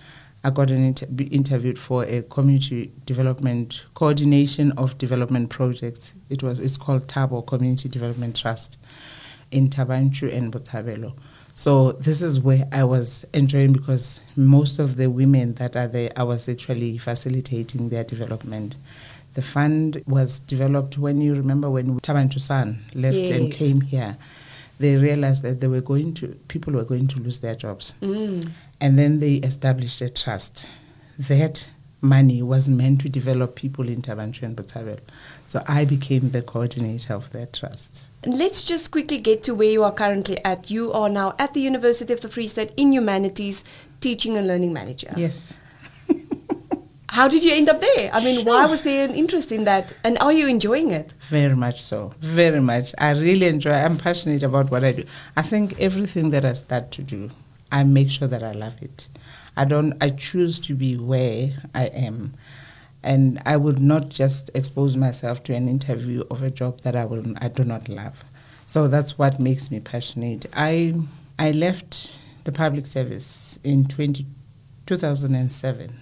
I 0.44 0.50
got 0.50 0.70
an 0.70 0.84
inter- 0.84 1.06
interviewed 1.30 1.78
for 1.78 2.04
a 2.04 2.20
community 2.22 2.92
development 3.06 3.84
coordination 3.94 4.72
of 4.72 4.98
development 4.98 5.48
projects. 5.48 6.12
It 6.28 6.42
was 6.42 6.60
it's 6.60 6.76
called 6.76 7.06
Tabo 7.08 7.46
Community 7.46 7.88
Development 7.88 8.36
Trust 8.36 8.78
in 9.50 9.70
Thaba 9.70 9.98
Nchu 10.10 10.32
and 10.32 10.52
Botshabelo. 10.52 11.14
So 11.54 11.92
this 11.92 12.20
is 12.20 12.40
where 12.40 12.68
I 12.72 12.84
was 12.84 13.24
enjoying 13.32 13.72
because 13.72 14.20
most 14.36 14.78
of 14.78 14.96
the 14.96 15.08
women 15.08 15.54
that 15.54 15.76
are 15.76 15.86
there, 15.86 16.10
I 16.16 16.24
was 16.24 16.48
actually 16.48 16.98
facilitating 16.98 17.88
their 17.88 18.04
development. 18.04 18.76
The 19.34 19.42
fund 19.42 20.02
was 20.06 20.40
developed 20.40 20.98
when 20.98 21.20
you 21.20 21.34
remember 21.34 21.70
when 21.70 21.98
Thaba 22.00 22.28
Nchu 22.28 22.40
Sun 22.40 22.84
left 22.94 23.16
and 23.16 23.50
came 23.52 23.80
here. 23.80 24.18
They 24.78 24.96
realized 24.96 25.42
that 25.44 25.60
they 25.60 25.68
were 25.68 25.80
going 25.80 26.14
to 26.14 26.28
people 26.48 26.72
were 26.74 26.84
going 26.84 27.06
to 27.08 27.20
lose 27.20 27.38
their 27.40 27.54
jobs 27.54 27.94
Mm. 28.02 28.50
And 28.84 28.98
then 28.98 29.18
they 29.18 29.36
established 29.36 30.02
a 30.02 30.10
trust. 30.10 30.68
That 31.18 31.70
money 32.02 32.42
was 32.42 32.68
meant 32.68 33.00
to 33.00 33.08
develop 33.08 33.54
people 33.54 33.88
in 33.88 34.02
Thaba 34.02 34.28
Nchu 34.28 34.42
and 34.42 34.54
Botshabelo. 34.54 35.00
So 35.46 35.64
I 35.66 35.86
became 35.86 36.32
the 36.32 36.42
coordinator 36.42 37.14
of 37.14 37.32
that 37.32 37.54
trust. 37.54 38.04
And 38.24 38.36
let's 38.36 38.62
just 38.62 38.90
quickly 38.90 39.18
get 39.18 39.42
to 39.44 39.54
where 39.54 39.70
you 39.70 39.82
are 39.84 39.90
currently 39.90 40.36
at. 40.44 40.70
You 40.70 40.92
are 40.92 41.08
now 41.08 41.34
at 41.38 41.54
the 41.54 41.62
University 41.62 42.12
of 42.12 42.20
the 42.20 42.28
Free 42.28 42.46
State 42.46 42.72
in 42.76 42.92
Humanities, 42.92 43.64
teaching 44.00 44.36
and 44.36 44.46
learning 44.46 44.74
manager. 44.74 45.14
Yes. 45.16 45.58
How 47.08 47.26
did 47.26 47.42
you 47.42 47.54
end 47.54 47.70
up 47.70 47.80
there? 47.80 48.10
I 48.12 48.22
mean, 48.22 48.44
why 48.44 48.66
was 48.66 48.82
there 48.82 49.08
an 49.08 49.14
interest 49.14 49.50
in 49.50 49.64
that? 49.64 49.94
And 50.04 50.18
are 50.18 50.32
you 50.32 50.46
enjoying 50.46 50.90
it? 50.90 51.14
Very 51.30 51.56
much 51.56 51.80
so. 51.80 52.12
Very 52.20 52.60
much. 52.60 52.94
I 52.98 53.12
really 53.12 53.46
enjoy 53.46 53.72
I'm 53.72 53.96
passionate 53.96 54.42
about 54.42 54.70
what 54.70 54.84
I 54.84 54.92
do. 54.92 55.04
I 55.38 55.40
think 55.40 55.80
everything 55.80 56.28
that 56.30 56.44
I 56.44 56.52
start 56.52 56.90
to 56.90 57.02
do, 57.02 57.30
I 57.72 57.84
make 57.84 58.10
sure 58.10 58.28
that 58.28 58.42
I 58.42 58.52
love 58.52 58.82
it. 58.82 59.08
I 59.56 59.64
don't 59.64 59.94
I 60.00 60.10
choose 60.10 60.60
to 60.60 60.74
be 60.74 60.96
where 60.96 61.54
I 61.74 61.86
am. 61.86 62.34
And 63.02 63.40
I 63.44 63.56
would 63.56 63.80
not 63.80 64.08
just 64.08 64.50
expose 64.54 64.96
myself 64.96 65.42
to 65.44 65.54
an 65.54 65.68
interview 65.68 66.24
of 66.30 66.42
a 66.42 66.50
job 66.50 66.80
that 66.82 66.96
I 66.96 67.04
will 67.04 67.24
I 67.38 67.48
do 67.48 67.64
not 67.64 67.88
love. 67.88 68.24
So 68.64 68.88
that's 68.88 69.18
what 69.18 69.38
makes 69.38 69.70
me 69.70 69.80
passionate. 69.80 70.46
I 70.54 70.94
I 71.38 71.50
left 71.50 72.18
the 72.44 72.52
public 72.52 72.86
service 72.86 73.58
in 73.64 73.86
20, 73.86 74.26
2007 74.86 76.00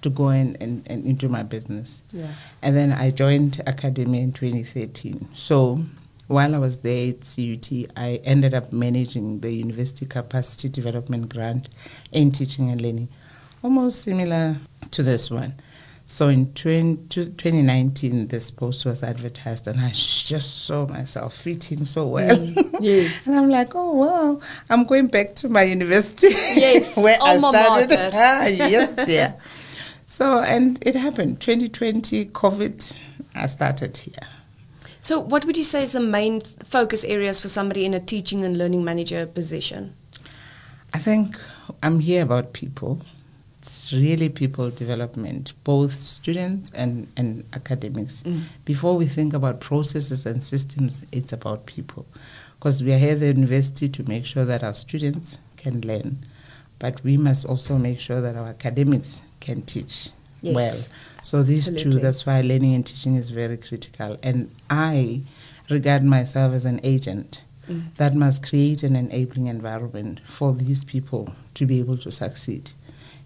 to 0.00 0.10
go 0.10 0.30
in 0.30 0.56
and, 0.60 0.82
and 0.86 1.04
into 1.04 1.28
my 1.28 1.42
business. 1.42 2.02
Yeah. 2.12 2.34
And 2.60 2.76
then 2.76 2.92
I 2.92 3.10
joined 3.10 3.62
academia 3.66 4.20
in 4.20 4.32
2013. 4.32 5.28
So 5.34 5.84
while 6.28 6.54
I 6.54 6.58
was 6.58 6.80
there 6.80 7.10
at 7.10 7.20
CUT, 7.20 7.70
I 7.96 8.20
ended 8.24 8.54
up 8.54 8.72
managing 8.72 9.40
the 9.40 9.50
university 9.50 10.06
capacity 10.06 10.68
development 10.68 11.28
grant 11.28 11.68
in 12.12 12.30
teaching 12.30 12.70
and 12.70 12.80
learning, 12.80 13.08
almost 13.62 14.02
similar 14.02 14.56
to 14.92 15.02
this 15.02 15.30
one. 15.30 15.54
So 16.04 16.28
in 16.28 16.52
20, 16.52 17.08
2019, 17.08 18.28
this 18.28 18.50
post 18.50 18.84
was 18.84 19.02
advertised, 19.02 19.66
and 19.68 19.80
I 19.80 19.90
just 19.90 20.64
saw 20.64 20.86
myself 20.86 21.34
fitting 21.34 21.84
so 21.84 22.06
well. 22.06 22.36
Mm, 22.36 22.76
yes. 22.80 23.26
and 23.26 23.38
I'm 23.38 23.48
like, 23.48 23.74
oh, 23.74 23.94
well, 23.94 24.42
I'm 24.68 24.84
going 24.84 25.06
back 25.06 25.34
to 25.36 25.48
my 25.48 25.62
university. 25.62 26.28
Yes, 26.28 26.96
where 26.98 27.18
I 27.22 27.38
started. 27.38 27.98
ah, 28.14 28.46
yes, 28.46 29.08
yeah. 29.08 29.34
So, 30.06 30.40
and 30.40 30.78
it 30.86 30.94
happened. 30.94 31.40
2020, 31.40 32.26
COVID, 32.26 32.98
I 33.34 33.46
started 33.46 33.96
here. 33.96 34.28
So, 35.02 35.18
what 35.18 35.44
would 35.44 35.56
you 35.56 35.64
say 35.64 35.82
is 35.82 35.92
the 35.92 36.00
main 36.00 36.42
focus 36.64 37.02
areas 37.02 37.40
for 37.40 37.48
somebody 37.48 37.84
in 37.84 37.92
a 37.92 37.98
teaching 37.98 38.44
and 38.44 38.56
learning 38.56 38.84
manager 38.84 39.26
position? 39.26 39.96
I 40.94 40.98
think 40.98 41.36
I'm 41.82 41.98
here 41.98 42.22
about 42.22 42.52
people. 42.52 43.00
It's 43.58 43.92
really 43.92 44.28
people 44.28 44.70
development, 44.70 45.54
both 45.64 45.90
students 45.90 46.70
and, 46.72 47.08
and 47.16 47.42
academics. 47.52 48.22
Mm. 48.22 48.42
Before 48.64 48.96
we 48.96 49.06
think 49.06 49.34
about 49.34 49.60
processes 49.60 50.24
and 50.24 50.40
systems, 50.40 51.04
it's 51.10 51.32
about 51.32 51.66
people. 51.66 52.06
Because 52.58 52.80
we 52.80 52.92
are 52.92 52.98
here 52.98 53.14
at 53.14 53.20
the 53.20 53.26
university 53.26 53.88
to 53.88 54.08
make 54.08 54.24
sure 54.24 54.44
that 54.44 54.62
our 54.62 54.72
students 54.72 55.36
can 55.56 55.80
learn. 55.80 56.18
But 56.78 57.02
we 57.02 57.16
must 57.16 57.44
also 57.44 57.76
make 57.76 57.98
sure 57.98 58.20
that 58.20 58.36
our 58.36 58.48
academics 58.48 59.22
can 59.40 59.62
teach 59.62 60.10
Yes. 60.42 60.54
well. 60.54 60.98
So 61.22 61.42
these 61.42 61.68
Absolutely. 61.68 61.98
two, 61.98 62.02
that's 62.02 62.26
why 62.26 62.40
learning 62.40 62.74
and 62.74 62.84
teaching 62.84 63.16
is 63.16 63.30
very 63.30 63.56
critical. 63.56 64.18
And 64.22 64.50
I 64.68 65.20
regard 65.70 66.02
myself 66.04 66.52
as 66.54 66.64
an 66.64 66.80
agent 66.82 67.42
Mm. 67.68 67.94
that 67.96 68.12
must 68.16 68.42
create 68.42 68.82
an 68.82 68.96
enabling 68.96 69.46
environment 69.46 70.20
for 70.26 70.52
these 70.52 70.82
people 70.82 71.32
to 71.54 71.64
be 71.64 71.78
able 71.78 71.96
to 71.98 72.10
succeed. 72.10 72.72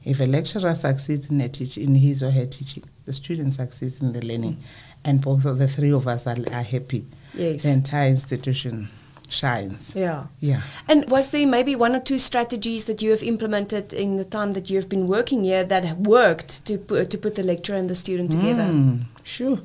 If 0.05 0.21
a 0.21 0.25
lecturer 0.27 0.75
succeeds 0.75 1.31
in, 1.31 1.41
a 1.41 1.49
teach, 1.49 1.79
in 1.79 1.95
his 1.95 2.23
or 2.23 2.31
her 2.31 2.45
teaching, 2.45 2.85
the 3.07 3.15
student 3.15 3.55
succeeds 3.55 4.03
in 4.03 4.13
the 4.13 4.21
learning, 4.21 4.59
and 5.07 5.23
both 5.23 5.47
of 5.47 5.59
the 5.59 5.67
three 5.67 5.91
of 5.91 6.07
us 6.07 6.27
are, 6.27 6.37
are 6.53 6.63
happy, 6.63 7.07
Yes. 7.35 7.63
the 7.63 7.71
entire 7.71 8.11
institution 8.11 8.91
shines. 9.29 9.95
Yeah. 9.95 10.27
Yeah. 10.41 10.63
And 10.89 11.09
was 11.11 11.31
there 11.31 11.47
maybe 11.47 11.75
one 11.75 11.95
or 11.95 12.01
two 12.01 12.19
strategies 12.19 12.85
that 12.85 13.03
you 13.03 13.11
have 13.11 13.23
implemented 13.23 13.93
in 13.93 14.17
the 14.17 14.25
time 14.25 14.53
that 14.53 14.71
you 14.71 14.77
have 14.77 14.89
been 14.89 15.07
working 15.07 15.45
here 15.45 15.65
that 15.65 15.85
have 15.85 15.99
worked 15.99 16.65
to 16.67 16.79
put, 16.79 17.11
to 17.11 17.19
put 17.19 17.35
the 17.35 17.43
lecturer 17.43 17.77
and 17.77 17.91
the 17.91 17.95
student 17.95 18.33
together? 18.33 18.65
Mm, 18.65 19.05
sure. 19.25 19.61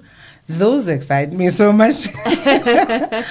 Those 0.48 0.88
excite 0.88 1.32
me 1.32 1.50
so 1.50 1.72
much. 1.72 2.08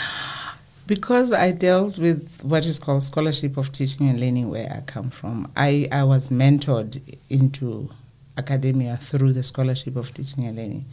because 0.87 1.33
I 1.33 1.53
dealt 1.53 1.99
with 1.99 2.29
what 2.43 2.67
is 2.67 2.79
called 2.79 3.05
scholarship 3.05 3.57
of 3.57 3.71
teaching 3.73 4.09
and 4.09 4.19
learning 4.19 4.51
where 4.51 4.73
I 4.73 4.81
come 4.81 5.11
from. 5.11 5.51
I, 5.57 5.89
I 5.93 6.05
was 6.05 6.31
mentored 6.31 7.01
into 7.29 7.91
academia 8.37 8.97
through 8.97 9.35
the 9.35 9.43
scholarship 9.43 9.97
of 9.97 10.13
teaching 10.15 10.47
and 10.47 10.57
learning. 10.57 10.87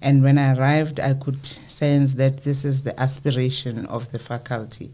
And 0.00 0.22
when 0.22 0.38
I 0.38 0.54
arrived, 0.54 1.00
I 1.00 1.14
could 1.14 1.44
sense 1.44 2.14
that 2.14 2.44
this 2.44 2.64
is 2.64 2.82
the 2.82 2.98
aspiration 3.00 3.86
of 3.86 4.12
the 4.12 4.18
faculty. 4.18 4.92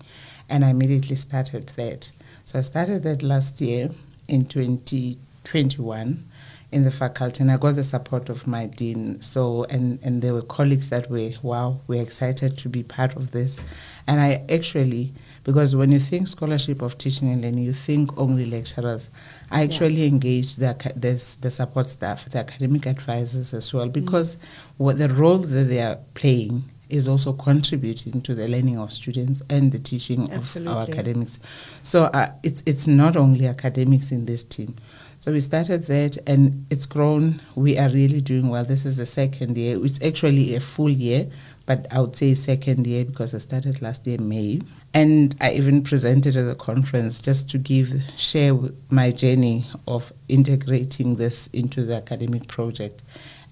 And 0.48 0.64
I 0.64 0.70
immediately 0.70 1.16
started 1.16 1.68
that. 1.76 2.10
So 2.44 2.58
I 2.58 2.62
started 2.62 3.02
that 3.02 3.22
last 3.22 3.60
year 3.60 3.90
in 4.28 4.46
2021 4.46 6.24
in 6.72 6.84
the 6.84 6.90
faculty, 6.90 7.40
and 7.40 7.52
I 7.52 7.56
got 7.56 7.76
the 7.76 7.84
support 7.84 8.28
of 8.28 8.46
my 8.46 8.66
dean. 8.66 9.22
So, 9.22 9.64
and, 9.64 9.98
and 10.02 10.22
there 10.22 10.34
were 10.34 10.42
colleagues 10.42 10.90
that 10.90 11.08
were, 11.08 11.30
wow, 11.42 11.80
we're 11.86 12.02
excited 12.02 12.58
to 12.58 12.68
be 12.68 12.82
part 12.82 13.14
of 13.14 13.30
this. 13.30 13.60
And 14.06 14.20
I 14.20 14.42
actually, 14.50 15.12
because 15.44 15.76
when 15.76 15.92
you 15.92 16.00
think 16.00 16.26
scholarship 16.26 16.82
of 16.82 16.98
teaching 16.98 17.30
and 17.30 17.42
learning, 17.42 17.64
you 17.64 17.72
think 17.72 18.16
only 18.18 18.46
lecturers. 18.46 19.10
I 19.50 19.62
actually 19.62 20.06
engage 20.06 20.56
the, 20.56 20.74
the, 20.96 21.36
the 21.40 21.50
support 21.50 21.86
staff, 21.86 22.28
the 22.30 22.38
academic 22.38 22.86
advisors 22.86 23.54
as 23.54 23.72
well, 23.72 23.88
because 23.88 24.38
what 24.78 24.98
the 24.98 25.08
role 25.08 25.38
that 25.38 25.64
they 25.64 25.82
are 25.82 25.98
playing 26.14 26.64
is 26.88 27.08
also 27.08 27.32
contributing 27.32 28.20
to 28.22 28.34
the 28.34 28.48
learning 28.48 28.78
of 28.78 28.92
students 28.92 29.42
and 29.50 29.72
the 29.72 29.78
teaching 29.78 30.32
of 30.32 30.56
our 30.66 30.82
academics. 30.82 31.38
So 31.82 32.04
uh, 32.04 32.32
it's 32.42 32.62
it's 32.66 32.86
not 32.86 33.16
only 33.16 33.46
academics 33.46 34.12
in 34.12 34.26
this 34.26 34.44
team. 34.44 34.76
So 35.18 35.32
we 35.32 35.40
started 35.40 35.86
that, 35.86 36.18
and 36.26 36.66
it's 36.70 36.84
grown. 36.84 37.40
We 37.54 37.78
are 37.78 37.88
really 37.88 38.20
doing 38.20 38.48
well. 38.48 38.64
This 38.64 38.84
is 38.84 38.98
the 38.98 39.06
second 39.06 39.56
year. 39.56 39.82
It's 39.82 40.00
actually 40.02 40.54
a 40.54 40.60
full 40.60 40.90
year, 40.90 41.30
but 41.66 41.86
I 41.90 42.00
would 42.00 42.16
say 42.16 42.34
second 42.34 42.86
year 42.86 43.04
because 43.04 43.34
I 43.34 43.38
started 43.38 43.80
last 43.80 44.06
year 44.06 44.18
May, 44.18 44.60
and 44.92 45.34
I 45.40 45.52
even 45.52 45.82
presented 45.82 46.36
at 46.36 46.44
the 46.44 46.54
conference 46.54 47.20
just 47.20 47.48
to 47.50 47.58
give 47.58 48.02
share 48.16 48.54
my 48.90 49.10
journey 49.10 49.66
of 49.86 50.12
integrating 50.28 51.16
this 51.16 51.48
into 51.48 51.84
the 51.84 51.96
academic 51.96 52.48
project, 52.48 53.02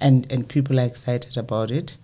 and 0.01 0.31
and 0.31 0.49
people 0.49 0.79
are 0.79 0.85
excited 0.85 1.37
about 1.37 1.71
it. 1.71 1.97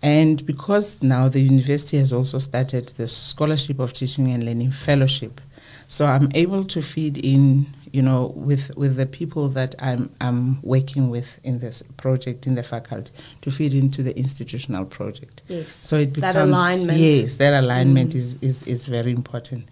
And 0.00 0.44
because 0.46 1.02
now 1.02 1.28
the 1.28 1.40
university 1.40 1.98
has 1.98 2.12
also 2.12 2.38
started 2.38 2.88
the 2.90 3.08
Scholarship 3.08 3.80
of 3.80 3.92
Teaching 3.94 4.30
and 4.30 4.44
Learning 4.44 4.70
Fellowship, 4.70 5.40
so 5.88 6.06
I'm 6.06 6.30
able 6.34 6.64
to 6.66 6.82
feed 6.82 7.18
in, 7.18 7.66
you 7.92 8.02
know, 8.02 8.32
with 8.36 8.76
with 8.76 8.96
the 8.96 9.06
people 9.06 9.48
that 9.50 9.74
I'm 9.80 10.10
I'm 10.20 10.60
working 10.62 11.10
with 11.10 11.38
in 11.44 11.58
this 11.60 11.82
project 11.96 12.46
in 12.46 12.54
the 12.54 12.62
faculty 12.62 13.12
to 13.42 13.50
feed 13.50 13.74
into 13.74 14.02
the 14.02 14.16
institutional 14.16 14.84
project. 14.84 15.42
Yes. 15.48 15.72
So 15.72 15.96
it 15.96 16.12
becomes, 16.12 16.34
That 16.34 16.42
alignment. 16.44 16.98
Yes, 16.98 17.36
that 17.36 17.54
alignment 17.62 18.12
Mm. 18.12 18.16
is, 18.16 18.38
is 18.40 18.62
is 18.64 18.84
very 18.86 19.10
important. 19.12 19.68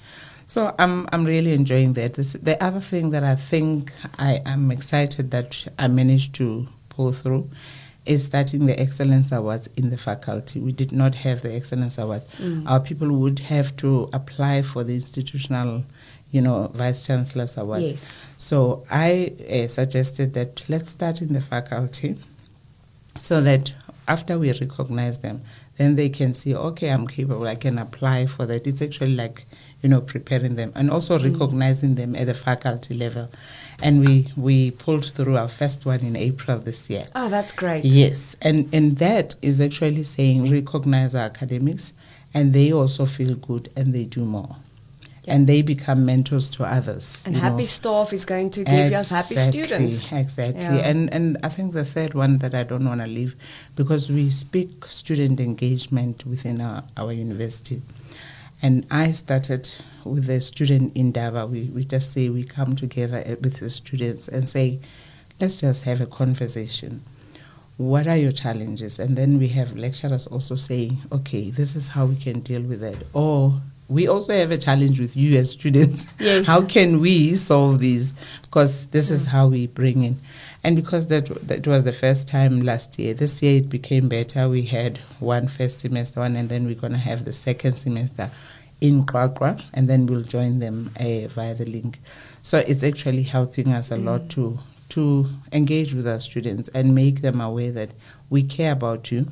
So 0.46 0.75
I'm 0.78 1.08
I'm 1.12 1.25
really 1.25 1.52
enjoying 1.52 1.94
that. 1.94 2.14
This, 2.14 2.35
the 2.35 2.62
other 2.62 2.80
thing 2.80 3.11
that 3.11 3.25
I 3.25 3.35
think 3.37 3.92
I 4.18 4.40
am 4.46 4.70
excited 4.70 5.30
that 5.32 5.66
I 5.78 5.88
managed 5.88 6.35
to 6.37 6.68
pull 6.88 7.12
through 7.12 7.50
is 8.06 8.25
starting 8.25 8.66
the 8.66 8.78
excellence 8.80 9.32
awards 9.32 9.68
in 9.76 9.90
the 9.90 9.96
faculty. 9.96 10.61
We 10.61 10.70
did 10.70 10.92
not 10.92 11.16
have 11.16 11.42
the 11.42 11.52
excellence 11.52 11.99
award. 11.99 12.23
Mm. 12.38 12.62
Our 12.70 12.78
people 12.78 13.08
would 13.11 13.40
have 13.40 13.75
to 13.78 14.08
apply 14.12 14.62
for 14.62 14.85
the 14.85 14.94
institutional, 14.94 15.82
you 16.37 16.43
know, 16.43 16.71
vice 16.75 17.07
chancellor's 17.07 17.57
awards. 17.57 17.83
Yes. 17.83 18.19
So 18.37 18.85
I 18.90 19.33
uh, 19.50 19.69
suggested 19.69 20.35
that 20.35 20.62
let's 20.69 20.90
start 20.90 21.23
in 21.23 21.33
the 21.33 21.40
faculty 21.40 22.19
so 23.16 23.40
that 23.40 23.73
after 24.07 24.38
we 24.38 24.52
recognize 24.52 25.21
them, 25.21 25.40
then 25.78 25.97
they 25.97 26.11
can 26.11 26.35
see, 26.35 26.55
okay, 26.55 26.90
I'm 26.90 27.07
capable, 27.07 27.47
I 27.49 27.55
can 27.55 27.78
apply 27.78 28.26
for 28.26 28.45
that. 28.45 28.66
It's 28.66 28.83
actually 28.83 29.14
like, 29.14 29.47
you 29.81 29.88
know, 29.88 30.02
preparing 30.02 30.57
them 30.57 30.73
and 30.75 30.90
also 30.90 31.19
recognizing 31.19 31.95
them 31.95 32.14
at 32.14 32.26
the 32.26 32.35
faculty 32.35 32.93
level. 32.93 33.31
And 33.83 34.07
we, 34.07 34.31
we 34.37 34.73
pulled 34.73 35.07
through 35.07 35.38
our 35.38 35.49
first 35.49 35.87
one 35.87 36.00
in 36.00 36.16
April 36.16 36.59
of 36.59 36.66
this 36.66 36.90
year. 36.90 37.07
Oh, 37.14 37.31
that's 37.31 37.55
great. 37.55 37.83
Yes, 37.83 38.37
and, 38.43 38.69
and 38.75 38.99
that 38.99 39.37
is 39.40 39.59
actually 39.62 40.02
saying 40.02 40.50
recognize 40.50 41.14
our 41.14 41.25
academics 41.25 41.95
and 42.35 42.52
they 42.52 42.73
also 42.75 43.07
feel 43.07 43.35
good 43.37 43.71
and 43.75 43.95
they 43.95 44.05
do 44.05 44.23
more. 44.23 44.57
Yeah. 45.26 45.35
And 45.35 45.47
they 45.47 45.61
become 45.61 46.06
mentors 46.06 46.49
to 46.50 46.64
others. 46.64 47.23
And 47.26 47.37
happy 47.37 47.59
know. 47.59 47.64
staff 47.64 48.12
is 48.12 48.25
going 48.25 48.50
to 48.50 48.64
give 48.64 48.92
us 48.92 49.11
happy 49.11 49.37
students. 49.37 50.04
Exactly. 50.11 50.62
Yeah. 50.62 50.88
And 50.88 51.12
and 51.12 51.37
I 51.42 51.49
think 51.49 51.75
the 51.75 51.85
third 51.85 52.14
one 52.14 52.38
that 52.38 52.54
I 52.54 52.62
don't 52.62 52.85
want 52.85 53.00
to 53.00 53.06
leave 53.06 53.37
because 53.75 54.09
we 54.09 54.30
speak 54.30 54.85
student 54.87 55.40
engagement 55.40 56.25
within 56.25 56.61
our, 56.61 56.85
our 56.97 57.12
university. 57.12 57.83
And 58.62 58.87
I 58.90 59.12
started 59.12 59.71
with 60.04 60.26
the 60.26 60.40
student 60.40 60.97
endeavor. 60.97 61.47
We, 61.47 61.64
we 61.64 61.85
just 61.85 62.12
say 62.12 62.28
we 62.28 62.45
come 62.45 62.75
together 62.75 63.18
uh, 63.18 63.37
with 63.40 63.61
the 63.61 63.68
students 63.68 64.28
and 64.28 64.49
say, 64.49 64.78
let's 65.40 65.61
just 65.61 65.85
have 65.85 66.00
a 66.00 66.06
conversation. 66.06 67.02
What 67.76 68.06
are 68.06 68.16
your 68.16 68.33
challenges? 68.33 68.99
And 68.99 69.16
then 69.16 69.38
we 69.38 69.49
have 69.49 69.76
lecturers 69.76 70.26
also 70.26 70.56
saying, 70.56 71.02
okay, 71.12 71.50
this 71.50 71.76
is 71.76 71.88
how 71.88 72.06
we 72.06 72.16
can 72.16 72.40
deal 72.40 72.62
with 72.62 72.83
it. 72.83 73.06
Or 73.12 73.61
we 73.88 74.09
also 74.09 74.33
have 74.33 74.50
a 74.50 74.59
challenge 74.59 74.99
with 74.99 75.16
you 75.16 75.38
as 75.38 75.50
students. 75.50 76.07
Yes. 76.19 76.47
How 76.47 76.62
can 76.62 77.00
we 77.00 77.37
solve 77.37 77.78
these? 77.78 78.14
Because 78.43 78.88
this 78.88 79.11
is 79.11 79.26
how 79.26 79.47
we 79.47 79.66
bring 79.69 80.02
in. 80.02 80.21
And 80.64 80.75
because 80.75 81.07
that 81.07 81.26
that 81.47 81.66
was 81.66 81.85
the 81.85 81.93
first 81.93 82.26
time 82.26 82.62
last 82.62 82.99
year, 82.99 83.14
this 83.14 83.43
year 83.43 83.59
it 83.59 83.69
became 83.69 84.09
better. 84.09 84.49
We 84.49 84.62
had 84.62 84.99
one 85.21 85.47
first 85.47 85.78
semester 85.78 86.21
one, 86.21 86.35
and 86.35 86.49
then 86.49 86.66
we're 86.66 86.75
going 86.75 86.93
to 86.93 86.99
have 86.99 87.25
the 87.25 87.33
second 87.33 87.75
semester 87.75 88.31
in 88.81 89.05
Qwaqwa, 89.05 89.62
and 89.73 89.88
then 89.88 90.07
we'll 90.07 90.23
join 90.23 90.59
them 90.59 90.90
uh, 90.99 91.28
via 91.28 91.55
the 91.55 91.66
link. 91.66 92.00
So 92.43 92.59
it's 92.59 92.83
actually 92.83 93.23
helping 93.23 93.73
us 93.73 93.90
a 93.93 93.97
lot 93.97 94.28
to 94.31 94.59
to 94.88 95.28
engage 95.52 95.95
with 95.95 96.07
our 96.07 96.21
students 96.21 96.69
and 96.75 96.95
make 96.95 97.21
them 97.21 97.40
aware 97.40 97.73
that 97.73 97.90
we 98.31 98.43
care 98.43 98.73
about 98.73 99.11
you, 99.12 99.28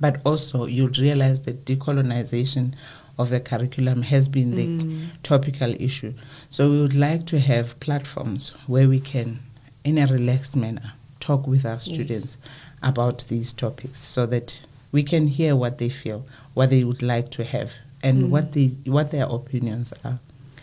but 0.00 0.20
also 0.24 0.64
you'll 0.64 0.88
realize 0.88 1.42
that 1.42 1.64
decolonization 1.64 2.74
of 3.20 3.28
the 3.30 3.40
curriculum 3.40 4.02
has 4.02 4.28
been 4.28 4.54
the 4.56 4.66
Mm. 4.66 5.06
topical 5.22 5.74
issue. 5.78 6.12
So 6.48 6.70
we 6.70 6.80
would 6.80 6.94
like 6.94 7.26
to 7.26 7.38
have 7.38 7.78
platforms 7.80 8.52
where 8.66 8.88
we 8.88 9.00
can, 9.00 9.40
in 9.84 9.98
a 9.98 10.06
relaxed 10.06 10.56
manner, 10.56 10.92
talk 11.20 11.46
with 11.46 11.64
our 11.66 11.78
students 11.80 12.38
about 12.82 13.24
these 13.28 13.52
topics 13.52 13.98
so 13.98 14.24
that 14.26 14.62
we 14.90 15.02
can 15.02 15.26
hear 15.26 15.54
what 15.54 15.76
they 15.78 15.90
feel, 15.90 16.24
what 16.54 16.70
they 16.70 16.82
would 16.82 17.02
like 17.02 17.30
to 17.32 17.44
have, 17.44 17.70
and 18.02 18.16
Mm. 18.24 18.30
what 18.30 18.52
they 18.52 18.68
what 18.86 19.10
their 19.10 19.26
opinions 19.26 19.92
are. 20.04 20.18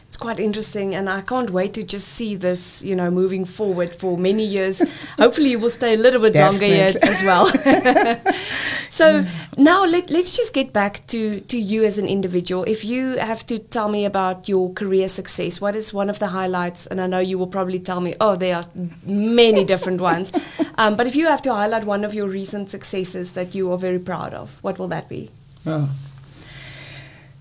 It's 0.08 0.16
quite 0.16 0.40
interesting, 0.40 0.96
and 0.96 1.10
I 1.10 1.20
can't 1.20 1.50
wait 1.50 1.74
to 1.74 1.84
just 1.84 2.08
see 2.08 2.36
this, 2.36 2.82
you 2.82 2.96
know, 2.96 3.12
moving 3.12 3.44
forward 3.44 3.94
for 3.94 4.18
many 4.18 4.46
years. 4.46 4.82
Hopefully, 5.18 5.50
you 5.50 5.60
will 5.60 5.70
stay 5.70 5.96
a 5.96 5.98
little 5.98 6.22
bit 6.22 6.34
longer 6.34 6.66
here 6.66 6.94
as 7.04 7.24
well. 7.24 7.48
so 8.90 9.26
now 9.58 9.84
let, 9.84 10.10
let's 10.10 10.38
just 10.38 10.54
get 10.54 10.72
back 10.72 11.06
to, 11.08 11.42
to 11.42 11.60
you 11.60 11.84
as 11.84 11.98
an 11.98 12.06
individual. 12.06 12.64
If 12.64 12.86
you 12.86 13.18
have 13.18 13.46
to 13.48 13.60
tell 13.60 13.90
me 13.90 14.06
about 14.06 14.48
your 14.48 14.72
career 14.74 15.10
success, 15.10 15.60
what 15.60 15.76
is 15.76 15.94
one 15.94 16.10
of 16.10 16.20
the 16.20 16.28
highlights? 16.28 16.88
And 16.88 17.02
I 17.02 17.08
know 17.08 17.20
you 17.20 17.38
will 17.38 17.48
probably 17.48 17.80
tell 17.80 18.00
me, 18.00 18.14
oh, 18.22 18.38
there 18.38 18.56
are 18.56 18.66
many 19.06 19.66
different 19.66 20.00
ones. 20.00 20.32
Um, 20.78 20.96
but 20.96 21.08
if 21.08 21.18
you 21.18 21.28
have 21.28 21.42
to 21.42 21.54
highlight 21.54 21.84
one 21.84 22.06
of 22.06 22.14
your 22.14 22.30
recent 22.30 22.70
successes 22.70 23.34
that 23.34 23.54
you 23.54 23.70
are 23.74 23.78
very 23.78 24.00
proud 24.00 24.34
of, 24.34 24.64
what 24.64 24.80
will 24.80 24.88
that 24.88 25.10
be? 25.10 25.32
Oh. 25.66 25.90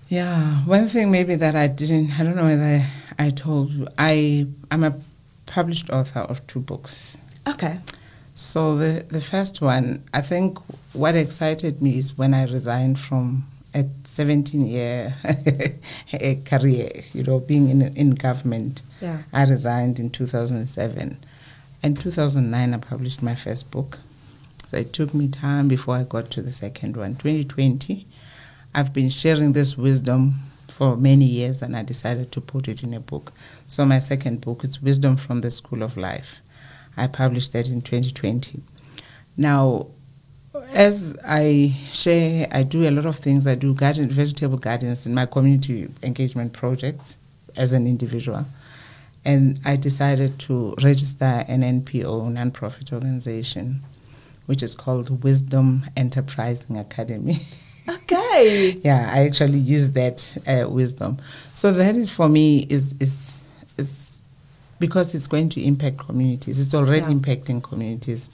Yeah, 0.09 0.63
one 0.65 0.87
thing 0.87 1.11
maybe 1.11 1.35
that 1.35 1.55
I 1.55 1.67
didn't, 1.67 2.19
I 2.19 2.23
don't 2.23 2.35
know 2.35 2.45
whether 2.45 2.85
I, 3.19 3.29
told 3.31 3.71
you, 3.71 3.87
I, 3.97 4.47
I'm 4.71 4.83
a 4.83 4.95
published 5.45 5.89
author 5.89 6.21
of 6.21 6.45
two 6.47 6.61
books. 6.61 7.17
Okay. 7.45 7.79
So 8.35 8.77
the, 8.77 9.05
the 9.09 9.19
first 9.19 9.61
one, 9.61 10.03
I 10.13 10.21
think 10.21 10.59
what 10.93 11.15
excited 11.15 11.81
me 11.81 11.97
is 11.97 12.17
when 12.17 12.33
I 12.33 12.43
resigned 12.45 12.99
from 12.99 13.47
a 13.73 13.85
17 14.05 14.65
year 14.65 15.15
career, 16.45 16.91
you 17.13 17.23
know, 17.23 17.39
being 17.39 17.69
in, 17.69 17.81
in 17.95 18.11
government. 18.11 18.81
Yeah. 19.01 19.23
I 19.33 19.43
resigned 19.43 19.99
in 19.99 20.09
2007. 20.09 21.17
In 21.83 21.95
2009, 21.95 22.73
I 22.73 22.77
published 22.77 23.21
my 23.21 23.35
first 23.35 23.69
book. 23.71 23.99
So 24.67 24.77
it 24.77 24.93
took 24.93 25.13
me 25.13 25.27
time 25.27 25.67
before 25.67 25.95
I 25.95 26.03
got 26.03 26.31
to 26.31 26.41
the 26.41 26.51
second 26.51 26.97
one. 26.97 27.15
2020, 27.15 28.06
I've 28.77 28.93
been 28.93 29.09
sharing 29.09 29.53
this 29.53 29.75
wisdom 29.75 30.35
for 30.67 30.95
many 30.95 31.25
years 31.25 31.63
and 31.63 31.75
I 31.75 31.81
decided 31.81 32.31
to 32.33 32.39
put 32.39 32.67
it 32.67 32.83
in 32.83 32.93
a 32.93 32.99
book. 32.99 33.33
So 33.65 33.83
my 33.87 33.97
second 33.97 34.41
book 34.41 34.63
is 34.63 34.83
Wisdom 34.83 35.17
from 35.17 35.41
the 35.41 35.49
School 35.49 35.81
of 35.81 35.97
Life. 35.97 36.41
I 36.95 37.07
published 37.07 37.53
that 37.53 37.69
in 37.69 37.81
2020. 37.81 38.61
Now, 39.35 39.87
as 40.73 41.15
I 41.25 41.75
share, 41.91 42.47
I 42.51 42.61
do 42.61 42.87
a 42.87 42.91
lot 42.91 43.07
of 43.07 43.15
things. 43.15 43.47
I 43.47 43.55
do 43.55 43.73
garden, 43.73 44.11
vegetable 44.11 44.59
gardens 44.59 45.07
in 45.07 45.15
my 45.15 45.25
community 45.25 45.89
engagement 46.03 46.53
projects 46.53 47.17
as 47.55 47.73
an 47.73 47.87
individual. 47.87 48.45
And 49.25 49.59
I 49.65 49.75
decided 49.75 50.37
to 50.41 50.75
register 50.83 51.43
an 51.47 51.61
NPO, 51.61 52.31
nonprofit 52.31 52.93
organization, 52.93 53.81
which 54.45 54.61
is 54.61 54.75
called 54.75 55.23
Wisdom 55.23 55.89
Enterprising 55.97 56.77
Academy. 56.77 57.47
Okay. 57.87 58.75
yeah, 58.83 59.09
I 59.11 59.25
actually 59.25 59.59
use 59.59 59.91
that 59.91 60.37
uh, 60.47 60.69
wisdom. 60.69 61.17
So 61.53 61.71
that 61.71 61.95
is 61.95 62.09
for 62.09 62.29
me 62.29 62.67
is 62.69 62.93
is 62.99 63.37
is 63.77 64.21
because 64.79 65.15
it's 65.15 65.27
going 65.27 65.49
to 65.49 65.61
impact 65.61 65.97
communities. 65.99 66.59
It's 66.59 66.73
already 66.73 67.05
yeah. 67.11 67.19
impacting 67.19 67.63
communities. 67.63 68.29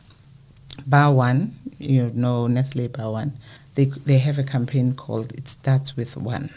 Bar 0.88 1.14
One, 1.14 1.56
you 1.78 2.12
know 2.16 2.48
Nestle 2.48 2.88
Bar 2.88 3.12
One, 3.12 3.34
they 3.76 3.86
they 3.86 4.18
have 4.18 4.40
a 4.40 4.44
campaign 4.44 4.96
called 4.96 5.32
"It 5.34 5.48
Starts 5.48 5.96
with 5.96 6.18
One." 6.18 6.50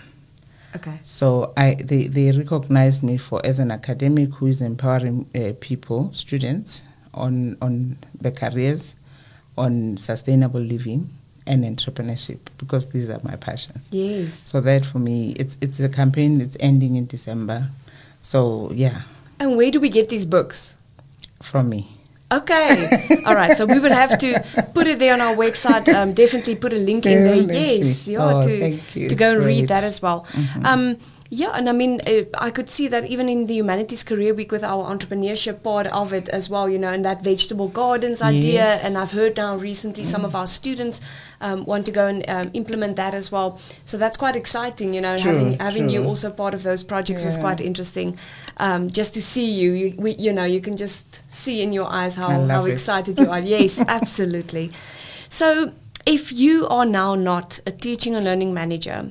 Okay. 0.74 0.98
So 1.02 1.52
I 1.56 1.74
they 1.74 2.06
they 2.06 2.32
recognize 2.32 3.02
me 3.02 3.18
for 3.18 3.44
as 3.44 3.58
an 3.58 3.70
academic 3.70 4.30
who 4.34 4.46
is 4.46 4.62
empowering 4.62 5.28
uh, 5.34 5.52
people, 5.60 6.12
students 6.12 6.82
on 7.12 7.58
on 7.60 7.98
the 8.20 8.32
careers, 8.32 8.96
on 9.58 9.96
sustainable 9.98 10.60
living 10.60 11.10
and 11.46 11.64
entrepreneurship 11.64 12.38
because 12.58 12.88
these 12.88 13.08
are 13.08 13.20
my 13.22 13.36
passions. 13.36 13.86
Yes. 13.90 14.34
So 14.34 14.60
that 14.60 14.84
for 14.84 14.98
me, 14.98 15.32
it's 15.38 15.56
it's 15.60 15.80
a 15.80 15.88
campaign. 15.88 16.40
It's 16.40 16.56
ending 16.60 16.96
in 16.96 17.06
December. 17.06 17.68
So 18.20 18.70
yeah. 18.72 19.02
And 19.38 19.56
where 19.56 19.70
do 19.70 19.80
we 19.80 19.88
get 19.88 20.08
these 20.08 20.26
books? 20.26 20.76
From 21.42 21.68
me. 21.68 21.88
Okay. 22.32 22.88
All 23.26 23.34
right. 23.34 23.56
So 23.56 23.66
we 23.66 23.78
would 23.78 23.92
have 23.92 24.18
to 24.18 24.44
put 24.74 24.86
it 24.86 24.98
there 24.98 25.14
on 25.14 25.20
our 25.20 25.34
website. 25.34 25.92
Um, 25.94 26.12
definitely 26.12 26.56
put 26.56 26.72
a 26.72 26.76
link 26.76 27.06
in 27.06 27.24
there. 27.24 27.36
Yes. 27.36 28.08
Yeah. 28.08 28.18
Oh, 28.20 28.40
to 28.40 29.08
to 29.08 29.14
go 29.14 29.36
and 29.36 29.44
read 29.44 29.68
that 29.68 29.84
as 29.84 30.02
well. 30.02 30.26
Mm-hmm. 30.32 30.66
Um, 30.66 30.98
yeah, 31.28 31.50
and 31.54 31.68
I 31.68 31.72
mean, 31.72 32.00
uh, 32.06 32.22
I 32.38 32.50
could 32.50 32.70
see 32.70 32.86
that 32.88 33.06
even 33.06 33.28
in 33.28 33.46
the 33.46 33.54
Humanities 33.54 34.04
Career 34.04 34.32
Week 34.32 34.52
with 34.52 34.62
our 34.62 34.84
entrepreneurship 34.84 35.62
part 35.62 35.86
of 35.88 36.12
it 36.12 36.28
as 36.28 36.48
well, 36.48 36.68
you 36.70 36.78
know, 36.78 36.92
and 36.92 37.04
that 37.04 37.22
vegetable 37.22 37.68
gardens 37.68 38.22
idea. 38.22 38.52
Yes. 38.52 38.84
And 38.84 38.96
I've 38.96 39.10
heard 39.10 39.36
now 39.36 39.56
recently 39.56 40.04
some 40.04 40.24
of 40.24 40.36
our 40.36 40.46
students 40.46 41.00
um, 41.40 41.64
want 41.64 41.84
to 41.86 41.92
go 41.92 42.06
and 42.06 42.28
um, 42.28 42.50
implement 42.54 42.96
that 42.96 43.12
as 43.12 43.32
well. 43.32 43.60
So 43.84 43.98
that's 43.98 44.16
quite 44.16 44.36
exciting, 44.36 44.94
you 44.94 45.00
know, 45.00 45.18
True, 45.18 45.32
having 45.32 45.58
having 45.58 45.88
you 45.88 46.04
also 46.04 46.30
part 46.30 46.54
of 46.54 46.62
those 46.62 46.84
projects 46.84 47.24
was 47.24 47.36
quite 47.36 47.60
interesting. 47.60 48.18
Um, 48.58 48.88
just 48.88 49.14
to 49.14 49.22
see 49.22 49.50
you, 49.50 49.72
you, 49.72 49.94
we, 49.98 50.14
you 50.14 50.32
know, 50.32 50.44
you 50.44 50.60
can 50.60 50.76
just 50.76 51.20
see 51.30 51.60
in 51.60 51.72
your 51.72 51.86
eyes 51.86 52.14
how, 52.14 52.46
how 52.46 52.64
it. 52.64 52.72
excited 52.72 53.18
you 53.18 53.30
are. 53.30 53.40
Yes, 53.46 53.82
absolutely. 53.86 54.72
So 55.28 55.72
if 56.04 56.32
you 56.32 56.66
are 56.68 56.84
now 56.84 57.14
not 57.14 57.60
a 57.66 57.70
teaching 57.70 58.14
and 58.14 58.24
learning 58.24 58.54
manager, 58.54 59.10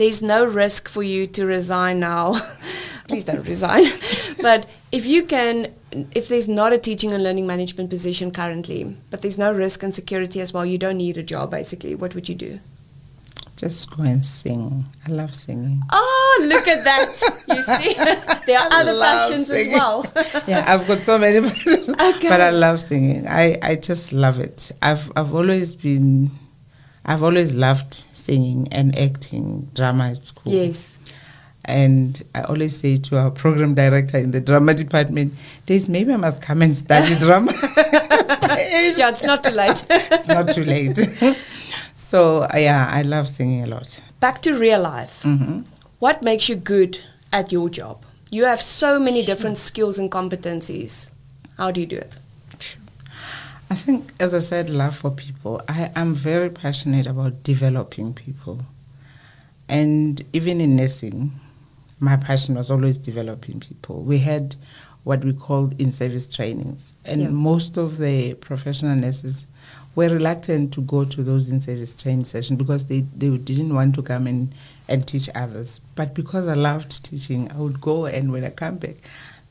there's 0.00 0.22
no 0.22 0.46
risk 0.46 0.88
for 0.88 1.02
you 1.02 1.26
to 1.26 1.44
resign 1.44 2.00
now. 2.00 2.34
Please 3.08 3.22
don't 3.22 3.46
resign. 3.46 3.84
but 4.42 4.66
if 4.92 5.04
you 5.04 5.24
can, 5.24 5.74
if 6.12 6.28
there's 6.28 6.48
not 6.48 6.72
a 6.72 6.78
teaching 6.78 7.12
and 7.12 7.22
learning 7.22 7.46
management 7.46 7.90
position 7.90 8.30
currently, 8.30 8.96
but 9.10 9.20
there's 9.20 9.36
no 9.36 9.52
risk 9.52 9.82
and 9.82 9.94
security 9.94 10.40
as 10.40 10.54
well, 10.54 10.64
you 10.64 10.78
don't 10.78 10.96
need 10.96 11.18
a 11.18 11.22
job 11.22 11.50
basically, 11.50 11.94
what 11.94 12.14
would 12.14 12.30
you 12.30 12.34
do? 12.34 12.60
Just 13.58 13.94
go 13.94 14.04
and 14.04 14.24
sing. 14.24 14.86
I 15.06 15.10
love 15.10 15.34
singing. 15.34 15.82
Oh, 15.92 16.46
look 16.48 16.66
at 16.66 16.82
that. 16.82 17.20
You 17.54 17.62
see, 17.62 17.92
there 18.46 18.58
are 18.58 18.68
I 18.72 18.80
other 18.80 18.98
passions 18.98 19.50
as 19.50 19.66
well. 19.66 20.06
yeah, 20.46 20.64
I've 20.66 20.86
got 20.88 21.00
so 21.02 21.18
many 21.18 21.46
passions, 21.46 21.90
Okay. 21.90 22.28
but 22.30 22.40
I 22.40 22.48
love 22.48 22.80
singing. 22.80 23.26
I, 23.28 23.58
I 23.60 23.74
just 23.74 24.14
love 24.14 24.40
it. 24.40 24.72
I've 24.80 25.12
I've 25.14 25.34
always 25.34 25.74
been, 25.74 26.30
I've 27.04 27.22
always 27.22 27.52
loved 27.52 28.06
singing 28.24 28.68
and 28.72 28.96
acting, 28.98 29.68
drama 29.74 30.10
at 30.10 30.24
school. 30.26 30.52
yes. 30.52 30.98
And 31.66 32.22
I 32.34 32.40
always 32.42 32.74
say 32.76 32.96
to 32.98 33.18
our 33.18 33.30
program 33.30 33.74
director 33.74 34.16
in 34.18 34.30
the 34.30 34.40
drama 34.40 34.72
department, 34.74 35.34
Days, 35.66 35.88
maybe 35.88 36.10
I 36.12 36.16
must 36.16 36.40
come 36.40 36.62
and 36.62 36.76
study 36.76 37.14
drama. 37.18 37.52
Yeah, 38.96 39.10
it's 39.10 39.22
not 39.22 39.44
too 39.44 39.52
late. 39.52 39.84
it's 39.90 40.26
not 40.28 40.52
too 40.52 40.64
late. 40.64 40.98
so 41.94 42.46
yeah, 42.54 42.88
I 42.90 43.02
love 43.02 43.28
singing 43.28 43.62
a 43.62 43.66
lot. 43.66 44.02
Back 44.20 44.42
to 44.42 44.54
real 44.54 44.80
life. 44.82 45.22
hmm 45.22 45.60
What 45.98 46.22
makes 46.22 46.48
you 46.48 46.56
good 46.56 46.98
at 47.32 47.52
your 47.52 47.68
job? 47.68 48.04
You 48.30 48.44
have 48.44 48.60
so 48.60 48.98
many 48.98 49.24
different 49.24 49.58
skills 49.58 49.98
and 49.98 50.10
competencies. 50.10 51.10
How 51.58 51.70
do 51.70 51.80
you 51.80 51.86
do 51.86 51.96
it? 51.96 52.16
I 53.70 53.74
think, 53.76 54.12
as 54.18 54.34
I 54.34 54.40
said, 54.40 54.68
love 54.68 54.96
for 54.96 55.10
people. 55.10 55.62
I 55.68 55.90
am 55.94 56.14
very 56.14 56.50
passionate 56.50 57.06
about 57.06 57.42
developing 57.44 58.12
people. 58.14 58.60
And 59.68 60.24
even 60.32 60.60
in 60.60 60.74
nursing, 60.76 61.30
my 62.00 62.16
passion 62.16 62.56
was 62.56 62.70
always 62.70 62.98
developing 62.98 63.60
people. 63.60 64.02
We 64.02 64.18
had 64.18 64.56
what 65.04 65.24
we 65.24 65.32
called 65.32 65.80
in 65.80 65.92
service 65.92 66.26
trainings, 66.26 66.96
and 67.04 67.20
Yeah. 67.22 67.28
most 67.30 67.76
of 67.78 67.96
the 67.98 68.34
professional 68.34 68.96
nurses 68.96 69.46
were 69.94 70.08
reluctant 70.08 70.72
to 70.74 70.80
go 70.82 71.04
to 71.04 71.22
those 71.22 71.48
in 71.48 71.58
service 71.60 71.94
training 71.94 72.24
sessions 72.24 72.58
because 72.58 72.86
they, 72.86 73.00
they 73.16 73.36
didn't 73.38 73.74
want 73.74 73.94
to 73.94 74.02
come 74.02 74.26
and, 74.26 74.52
and 74.88 75.06
teach 75.06 75.28
others. 75.34 75.80
But 75.94 76.14
because 76.14 76.48
I 76.48 76.54
loved 76.54 77.04
teaching, 77.04 77.50
I 77.50 77.56
would 77.56 77.80
go, 77.80 78.06
and 78.06 78.30
when 78.32 78.44
I 78.44 78.50
come 78.50 78.76
back, 78.76 78.96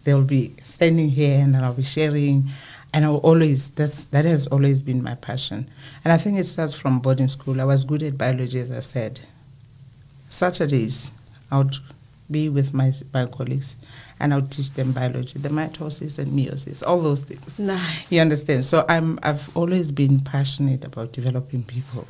they'll 0.03 0.21
be 0.21 0.53
standing 0.63 1.09
here 1.09 1.39
and 1.39 1.55
I'll 1.57 1.73
be 1.73 1.83
sharing. 1.83 2.49
And 2.93 3.05
I'll 3.05 3.17
always, 3.17 3.69
that's, 3.71 4.05
that 4.05 4.25
has 4.25 4.47
always 4.47 4.81
been 4.81 5.03
my 5.03 5.15
passion. 5.15 5.69
And 6.03 6.11
I 6.11 6.17
think 6.17 6.39
it 6.39 6.45
starts 6.45 6.73
from 6.73 6.99
boarding 6.99 7.27
school. 7.27 7.61
I 7.61 7.65
was 7.65 7.83
good 7.83 8.01
at 8.01 8.17
biology, 8.17 8.59
as 8.59 8.71
I 8.71 8.79
said. 8.79 9.19
Saturdays, 10.29 11.11
I 11.51 11.59
would 11.59 11.75
be 12.31 12.49
with 12.49 12.73
my, 12.73 12.93
my 13.13 13.25
colleagues 13.25 13.75
and 14.19 14.33
I 14.33 14.37
would 14.37 14.51
teach 14.51 14.71
them 14.73 14.91
biology, 14.91 15.39
the 15.39 15.49
mitosis 15.49 16.19
and 16.19 16.31
meiosis, 16.33 16.85
all 16.85 17.01
those 17.01 17.23
things. 17.23 17.59
Nice. 17.59 18.11
You 18.11 18.21
understand? 18.21 18.65
So 18.65 18.85
I'm, 18.89 19.19
I've 19.23 19.55
always 19.55 19.91
been 19.91 20.19
passionate 20.19 20.83
about 20.83 21.11
developing 21.11 21.63
people. 21.63 22.07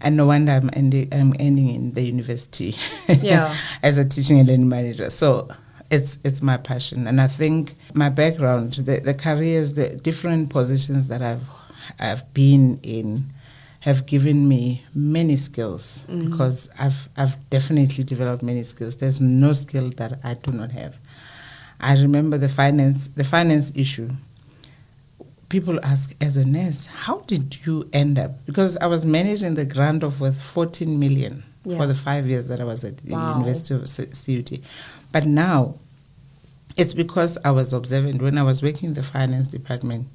And 0.00 0.16
no 0.16 0.26
wonder 0.26 0.52
I'm, 0.52 0.70
ending, 0.74 1.08
I'm 1.12 1.34
ending 1.40 1.68
in 1.74 1.94
the 1.94 2.02
university 2.02 2.76
Yeah. 3.08 3.56
as 3.82 3.98
a 3.98 4.04
teaching 4.04 4.38
and 4.38 4.48
learning 4.48 4.68
manager. 4.68 5.10
So 5.10 5.48
it's, 5.90 6.18
it's 6.24 6.42
my 6.42 6.56
passion. 6.56 7.06
And 7.06 7.20
I 7.20 7.28
think 7.28 7.74
my 7.94 8.08
background, 8.10 8.74
the, 8.74 9.00
the 9.00 9.14
careers, 9.14 9.74
the 9.74 9.90
different 9.90 10.50
positions 10.50 11.08
that 11.08 11.22
I've, 11.22 11.42
I've 11.98 12.32
been 12.34 12.78
in 12.82 13.16
have 13.80 14.06
given 14.06 14.48
me 14.48 14.84
many 14.94 15.36
skills 15.36 16.04
Mm. 16.08 16.30
because 16.30 16.68
I've, 16.78 17.08
I've 17.16 17.36
definitely 17.50 18.04
developed 18.04 18.42
many 18.42 18.64
skills. 18.64 18.96
There's 18.96 19.20
no 19.20 19.52
skill 19.52 19.90
that 19.96 20.18
I 20.24 20.34
do 20.34 20.50
not 20.52 20.72
have. 20.72 20.96
I 21.80 21.92
remember 21.94 22.38
the 22.38 22.48
finance, 22.48 23.08
the 23.08 23.24
finance 23.24 23.70
issue 23.74 24.10
people 25.48 25.78
ask 25.82 26.14
as 26.20 26.36
a 26.36 26.44
nurse, 26.46 26.86
how 26.86 27.20
did 27.20 27.64
you 27.64 27.88
end 27.92 28.18
up? 28.18 28.44
Because 28.44 28.76
I 28.78 28.86
was 28.86 29.06
managing 29.06 29.54
the 29.54 29.64
grant 29.64 30.02
of 30.02 30.20
worth 30.20 30.40
14 30.42 30.98
million 30.98 31.42
Yeah. 31.68 31.78
for 31.78 31.86
the 31.86 31.94
five 31.94 32.26
years 32.26 32.48
that 32.48 32.60
I 32.60 32.64
was 32.64 32.84
at 32.84 32.98
the 32.98 33.12
Wow. 33.12 33.38
University 33.38 33.74
of 33.74 33.82
CUT. 33.84 34.60
But 35.12 35.26
now, 35.26 35.74
it's 36.76 36.92
because 36.92 37.36
I 37.44 37.50
was 37.50 37.72
observant. 37.72 38.22
When 38.22 38.38
I 38.38 38.42
was 38.42 38.62
working 38.62 38.88
in 38.90 38.94
the 38.94 39.02
finance 39.02 39.48
department, 39.48 40.08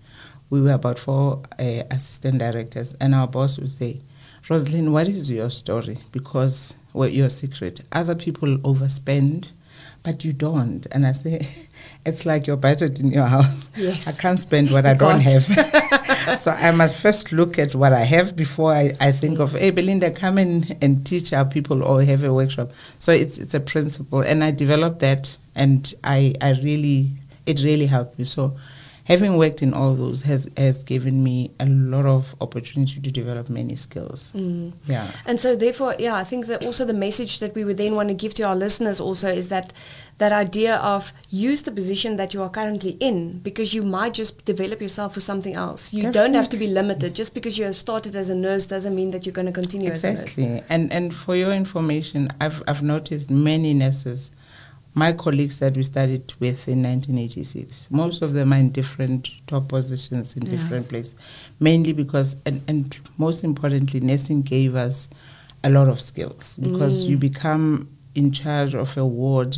we 0.50 0.62
were 0.62 0.72
about 0.74 1.00
four 1.00 1.42
uh, 1.60 1.84
assistant 1.92 2.40
directors, 2.40 2.96
and 3.00 3.14
our 3.16 3.28
boss 3.28 3.58
would 3.58 3.72
say, 3.72 4.02
Rosaline, 4.50 4.92
what 4.92 5.08
is 5.08 5.30
your 5.30 5.50
story? 5.50 6.00
Because 6.12 6.74
well, 6.94 7.10
your 7.10 7.30
secret. 7.30 7.82
Other 7.92 8.14
people 8.16 8.58
overspend, 8.60 9.48
but 10.04 10.26
you 10.26 10.34
don't. 10.34 10.86
And 10.92 11.08
I 11.08 11.14
say, 11.14 11.48
it's 12.06 12.26
like 12.26 12.46
your 12.46 12.58
budget 12.58 13.00
in 13.00 13.12
your 13.12 13.26
house. 13.26 13.70
Yes. 13.76 14.08
I 14.08 14.12
can't 14.12 14.40
spend 14.40 14.72
what 14.72 14.86
I 14.86 14.94
don't 14.94 15.22
have. 15.22 15.44
so 16.38 16.52
I 16.52 16.72
must 16.72 16.98
first 16.98 17.32
look 17.32 17.58
at 17.58 17.74
what 17.74 17.94
I 17.94 18.04
have 18.04 18.36
before 18.36 18.72
I, 18.72 18.96
I 19.00 19.12
think 19.12 19.40
of, 19.40 19.54
hey, 19.54 19.72
Belinda, 19.72 20.12
come 20.12 20.38
in 20.38 20.78
and 20.82 21.06
teach 21.06 21.34
our 21.34 21.46
people 21.46 21.84
or 21.84 22.04
have 22.04 22.24
a 22.24 22.34
workshop. 22.34 22.72
So 22.98 23.12
it's, 23.12 23.38
it's 23.38 23.54
a 23.54 23.60
principle. 23.60 24.22
And 24.22 24.44
I 24.44 24.52
developed 24.52 25.00
that, 25.00 25.36
and 25.56 25.94
I, 26.04 26.36
I 26.42 26.52
really, 26.52 27.12
it 27.46 27.64
really 27.64 27.88
helped 27.88 28.20
me. 28.20 28.26
So 28.26 28.58
having 29.06 29.38
worked 29.38 29.62
in 29.62 29.74
all 29.74 29.94
those 29.94 30.22
has, 30.22 30.50
has 30.56 30.80
given 30.80 31.24
me 31.24 31.52
a 31.60 31.66
lot 31.66 32.06
of 32.06 32.36
opportunity 32.40 33.02
to 33.02 33.12
develop 33.12 33.50
many 33.50 33.76
skills. 33.76 34.32
Mm. 34.36 34.74
Yeah. 34.86 35.12
And 35.26 35.40
so, 35.40 35.56
therefore, 35.56 35.96
yeah, 36.00 36.16
I 36.16 36.24
think 36.24 36.48
that 36.48 36.64
also 36.66 36.86
the 36.86 36.94
message 36.94 37.40
that 37.40 37.54
we 37.56 37.66
would 37.66 37.78
then 37.78 37.96
want 37.96 38.10
to 38.10 38.16
give 38.16 38.34
to 38.36 38.44
our 38.44 38.56
listeners 38.56 39.02
also 39.02 39.30
is 39.30 39.50
that 39.50 39.74
that 40.20 40.32
idea 40.32 40.76
of 40.78 41.12
use 41.30 41.64
the 41.64 41.72
position 41.72 42.18
that 42.18 42.34
you 42.34 42.42
are 42.42 42.50
currently 42.50 42.92
in 43.00 43.40
because 43.40 43.74
you 43.74 43.84
might 43.84 44.14
just 44.14 44.46
develop 44.46 44.80
yourself 44.80 45.14
for 45.14 45.20
something 45.20 45.56
else. 45.56 45.92
You 45.92 46.12
don't 46.12 46.34
have 46.34 46.50
to 46.50 46.58
be 46.58 46.68
limited. 46.68 47.16
Just 47.16 47.34
because 47.34 47.58
you 47.58 47.66
have 47.66 47.76
started 47.76 48.16
as 48.16 48.30
a 48.30 48.36
nurse 48.36 48.68
doesn't 48.68 48.96
mean 48.96 49.12
that 49.12 49.26
you're 49.26 49.34
going 49.34 49.48
to 49.48 49.52
continue 49.52 49.90
as 49.90 50.04
a 50.04 50.14
nurse. 50.14 50.38
Exactly. 50.38 50.64
And 50.70 50.94
and 50.94 51.14
for 51.14 51.36
your 51.36 51.52
information, 51.52 52.30
I've 52.40 52.62
I've 52.68 52.84
noticed 52.84 53.32
many 53.32 53.74
nurses, 53.74 54.32
my 54.96 55.12
colleagues 55.12 55.58
that 55.60 55.76
we 55.76 55.84
studied 55.84 56.34
with 56.40 56.68
in 56.68 56.84
1986, 56.84 57.88
most 57.92 58.22
of 58.22 58.34
them 58.34 58.54
are 58.54 58.58
in 58.58 58.70
different 58.70 59.30
top 59.48 59.68
positions 59.68 60.36
in 60.38 60.46
Yeah. 60.46 60.52
different 60.52 60.88
places, 60.90 61.16
mainly 61.60 61.94
because 61.94 62.36
and 62.46 62.62
and 62.68 62.96
most 63.18 63.44
importantly, 63.44 64.00
nursing 64.00 64.42
gave 64.44 64.76
us 64.76 65.08
a 65.64 65.70
lot 65.70 65.88
of 65.88 66.00
skills 66.02 66.60
because 66.62 67.06
Mm. 67.06 67.10
you 67.10 67.18
become 67.18 67.88
in 68.16 68.32
charge 68.32 68.76
of 68.76 68.96
a 68.98 69.06
ward 69.06 69.58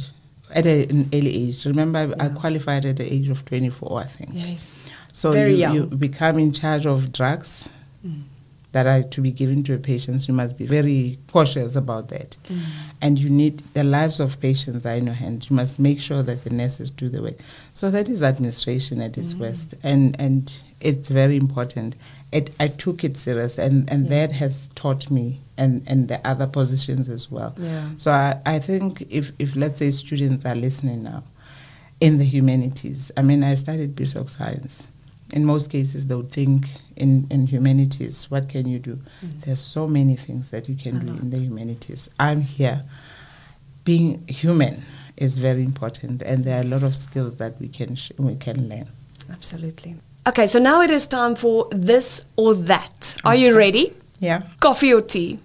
at 0.52 0.66
a, 0.66 0.88
an 0.90 1.10
early 1.12 1.36
age. 1.48 1.66
Remember, 1.66 2.00
I, 2.20 2.26
I 2.26 2.30
qualified 2.30 2.86
at 2.86 2.98
the 2.98 3.12
age 3.12 3.28
of 3.30 3.44
24, 3.46 4.02
I 4.02 4.06
think. 4.06 4.30
Yes. 4.34 4.86
So 5.12 5.32
Very 5.32 5.52
you, 5.54 5.58
young. 5.58 5.74
you 5.76 5.84
become 5.86 6.38
in 6.40 6.52
charge 6.52 6.86
of 6.86 7.12
drugs 7.12 7.70
Mm. 8.06 8.22
That 8.76 8.86
are 8.88 9.04
to 9.04 9.22
be 9.22 9.32
given 9.32 9.64
to 9.64 9.74
a 9.74 9.78
patient. 9.78 10.28
You 10.28 10.34
must 10.34 10.58
be 10.58 10.66
very 10.66 11.18
cautious 11.32 11.78
about 11.78 12.10
that. 12.10 12.36
Mm. 12.50 12.60
And 13.02 13.18
you 13.18 13.30
need 13.30 13.64
the 13.74 13.86
lives 13.86 14.20
of 14.20 14.38
patients 14.42 14.86
are 14.86 14.96
in 14.96 15.06
your 15.06 15.16
hands. 15.16 15.50
You 15.50 15.56
must 15.56 15.80
make 15.80 16.02
sure 16.02 16.22
that 16.24 16.44
the 16.44 16.50
nurses 16.50 16.92
do 16.92 17.08
the 17.08 17.22
work. 17.22 17.38
So 17.72 17.90
that 17.90 18.10
is 18.10 18.22
administration 18.22 19.00
at 19.00 19.18
its 19.18 19.34
Mm. 19.34 19.40
worst, 19.40 19.76
and 19.82 20.16
and 20.20 20.54
it's 20.82 21.08
very 21.08 21.38
important. 21.38 21.96
It, 22.34 22.50
I 22.60 22.68
took 22.68 23.06
it 23.06 23.16
serious, 23.16 23.58
and 23.58 23.90
and 23.90 24.04
Yeah. 24.04 24.10
that 24.28 24.32
has 24.34 24.70
taught 24.76 25.10
me, 25.10 25.40
and 25.58 25.82
and 25.88 26.10
the 26.10 26.20
other 26.28 26.48
positions 26.48 27.08
as 27.08 27.32
well. 27.32 27.56
Yeah. 27.58 27.88
So 27.96 28.12
I, 28.12 28.36
I 28.56 28.60
think 28.60 29.08
if, 29.10 29.32
if 29.40 29.56
let's 29.56 29.80
say 29.80 29.90
students 29.92 30.44
are 30.46 30.56
listening 30.68 31.04
now 31.04 31.24
in 32.02 32.18
the 32.18 32.26
humanities, 32.26 33.10
I 33.16 33.22
mean 33.22 33.42
I 33.42 33.56
studied 33.56 33.96
basic 33.96 34.28
science. 34.28 34.88
In 35.32 35.44
most 35.46 35.70
cases 35.72 36.08
they'll 36.08 36.22
think 36.24 36.68
in, 36.96 37.28
in 37.32 37.48
humanities, 37.48 38.30
what 38.30 38.48
can 38.48 38.68
you 38.68 38.80
do? 38.80 39.00
Mm. 39.24 39.42
There's 39.42 39.60
so 39.62 39.88
many 39.88 40.16
things 40.16 40.52
that 40.52 40.70
you 40.70 40.76
can 40.76 40.98
A 40.98 41.00
do 41.00 41.06
lot. 41.12 41.20
in 41.22 41.30
the 41.32 41.40
humanities. 41.40 42.10
I'm 42.20 42.42
here. 42.42 42.84
Being 43.84 44.26
human 44.28 44.84
is 45.18 45.38
very 45.38 45.64
important 45.64 46.22
and 46.22 46.44
there 46.46 46.58
are 46.60 46.62
a 46.64 46.68
lot 46.68 46.84
of 46.84 46.96
skills 46.96 47.36
that 47.36 47.60
we 47.60 47.68
can 47.70 47.96
sh- 47.96 48.12
we 48.18 48.36
can 48.36 48.70
learn. 48.70 48.88
Absolutely. 49.32 49.96
Okay, 50.28 50.48
so 50.48 50.60
now 50.60 50.82
it 50.82 50.90
is 50.90 51.08
time 51.08 51.36
for 51.36 51.68
this 51.72 52.26
or 52.36 52.54
that. 52.56 53.16
Are 53.24 53.36
you 53.36 53.56
ready? 53.56 53.94
Yeah. 54.20 54.44
Coffee 54.62 54.94
or 54.94 55.02
tea? 55.02 55.40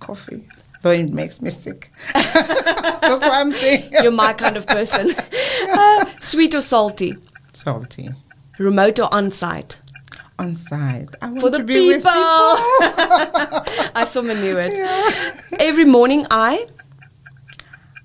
Coffee. 0.00 0.46
Though 0.82 0.92
it 0.92 1.10
makes 1.10 1.42
me 1.42 1.50
sick. 1.50 1.90
That's 2.14 3.02
what 3.02 3.24
I'm 3.24 3.52
saying. 3.52 3.90
You're 4.02 4.12
my 4.12 4.32
kind 4.34 4.56
of 4.56 4.66
person. 4.66 5.14
Uh, 5.70 6.06
sweet 6.18 6.54
or 6.54 6.62
salty? 6.62 7.14
Salty. 7.52 8.08
Remote 8.58 8.98
or 8.98 9.12
on 9.14 9.30
site? 9.30 9.80
On 10.38 10.54
want 11.28 11.40
For 11.40 11.50
the 11.50 11.58
to 11.58 11.64
be 11.64 11.86
with 11.88 11.96
people. 11.96 12.04
I 13.94 14.04
saw 14.06 14.22
knew 14.34 14.56
it. 14.66 14.76
Yeah. 14.76 15.40
Every 15.58 15.84
morning 15.84 16.26
I 16.30 16.66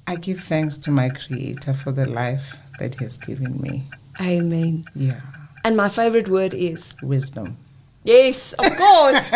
I 0.07 0.15
give 0.15 0.41
thanks 0.41 0.77
to 0.79 0.91
my 0.91 1.09
Creator 1.09 1.73
for 1.73 1.91
the 1.91 2.07
life 2.09 2.55
that 2.79 2.95
He 2.95 3.03
has 3.05 3.17
given 3.17 3.59
me. 3.61 3.87
Amen. 4.21 4.85
Yeah, 4.95 5.21
And 5.63 5.75
my 5.77 5.89
favorite 5.89 6.27
word 6.29 6.53
is 6.53 6.93
wisdom. 7.01 7.57
Yes, 8.03 8.53
of 8.53 8.65
course. 8.77 9.31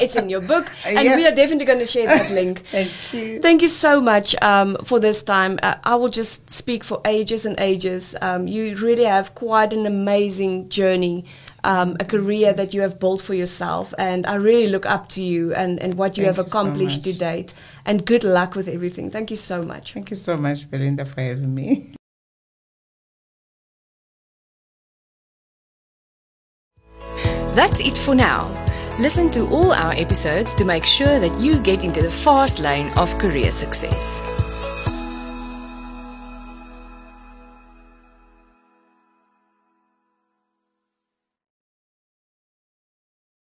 it's 0.00 0.16
in 0.16 0.28
your 0.28 0.40
book, 0.40 0.70
and 0.84 1.16
we 1.16 1.26
are 1.26 1.34
definitely 1.34 1.64
going 1.64 1.78
to 1.78 1.86
share 1.86 2.06
that 2.06 2.30
link. 2.32 2.60
Thank 2.66 2.90
you. 3.12 3.40
Thank 3.40 3.62
you 3.62 3.68
so 3.68 4.00
much 4.00 4.34
um, 4.42 4.76
for 4.84 5.00
this 5.00 5.22
time. 5.22 5.58
Uh, 5.62 5.76
I 5.84 5.94
will 5.96 6.08
just 6.08 6.50
speak 6.50 6.84
for 6.84 7.00
ages 7.04 7.46
and 7.46 7.58
ages. 7.60 8.14
Um, 8.20 8.46
you 8.46 8.76
really 8.76 9.04
have 9.04 9.34
quite 9.34 9.72
an 9.72 9.86
amazing 9.86 10.68
journey, 10.68 11.24
um, 11.64 11.96
a 12.00 12.04
career 12.04 12.52
that 12.52 12.74
you 12.74 12.80
have 12.80 12.98
built 12.98 13.22
for 13.22 13.34
yourself, 13.34 13.94
and 13.98 14.26
I 14.26 14.34
really 14.36 14.70
look 14.70 14.86
up 14.86 15.08
to 15.10 15.22
you 15.22 15.54
and, 15.54 15.78
and 15.80 15.94
what 15.94 16.16
you 16.16 16.24
Thank 16.24 16.36
have 16.36 16.46
you 16.46 16.50
so 16.50 16.58
accomplished 16.58 17.04
to 17.04 17.12
date. 17.12 17.54
And 17.86 18.04
good 18.04 18.24
luck 18.24 18.54
with 18.54 18.68
everything. 18.68 19.10
Thank 19.10 19.30
you 19.30 19.36
so 19.36 19.62
much. 19.62 19.94
Thank 19.94 20.10
you 20.10 20.16
so 20.16 20.36
much, 20.36 20.70
Belinda, 20.70 21.04
for 21.04 21.20
having 21.20 21.54
me. 21.54 21.94
That's 27.54 27.80
it 27.80 27.98
for 27.98 28.14
now. 28.14 28.48
Listen 28.98 29.30
to 29.30 29.48
all 29.48 29.72
our 29.72 29.92
episodes 29.92 30.54
to 30.54 30.64
make 30.64 30.84
sure 30.84 31.18
that 31.18 31.40
you 31.40 31.58
get 31.58 31.82
into 31.82 32.00
the 32.00 32.10
fast 32.10 32.60
lane 32.60 32.90
of 32.96 33.16
career 33.18 33.50
success. 33.50 34.20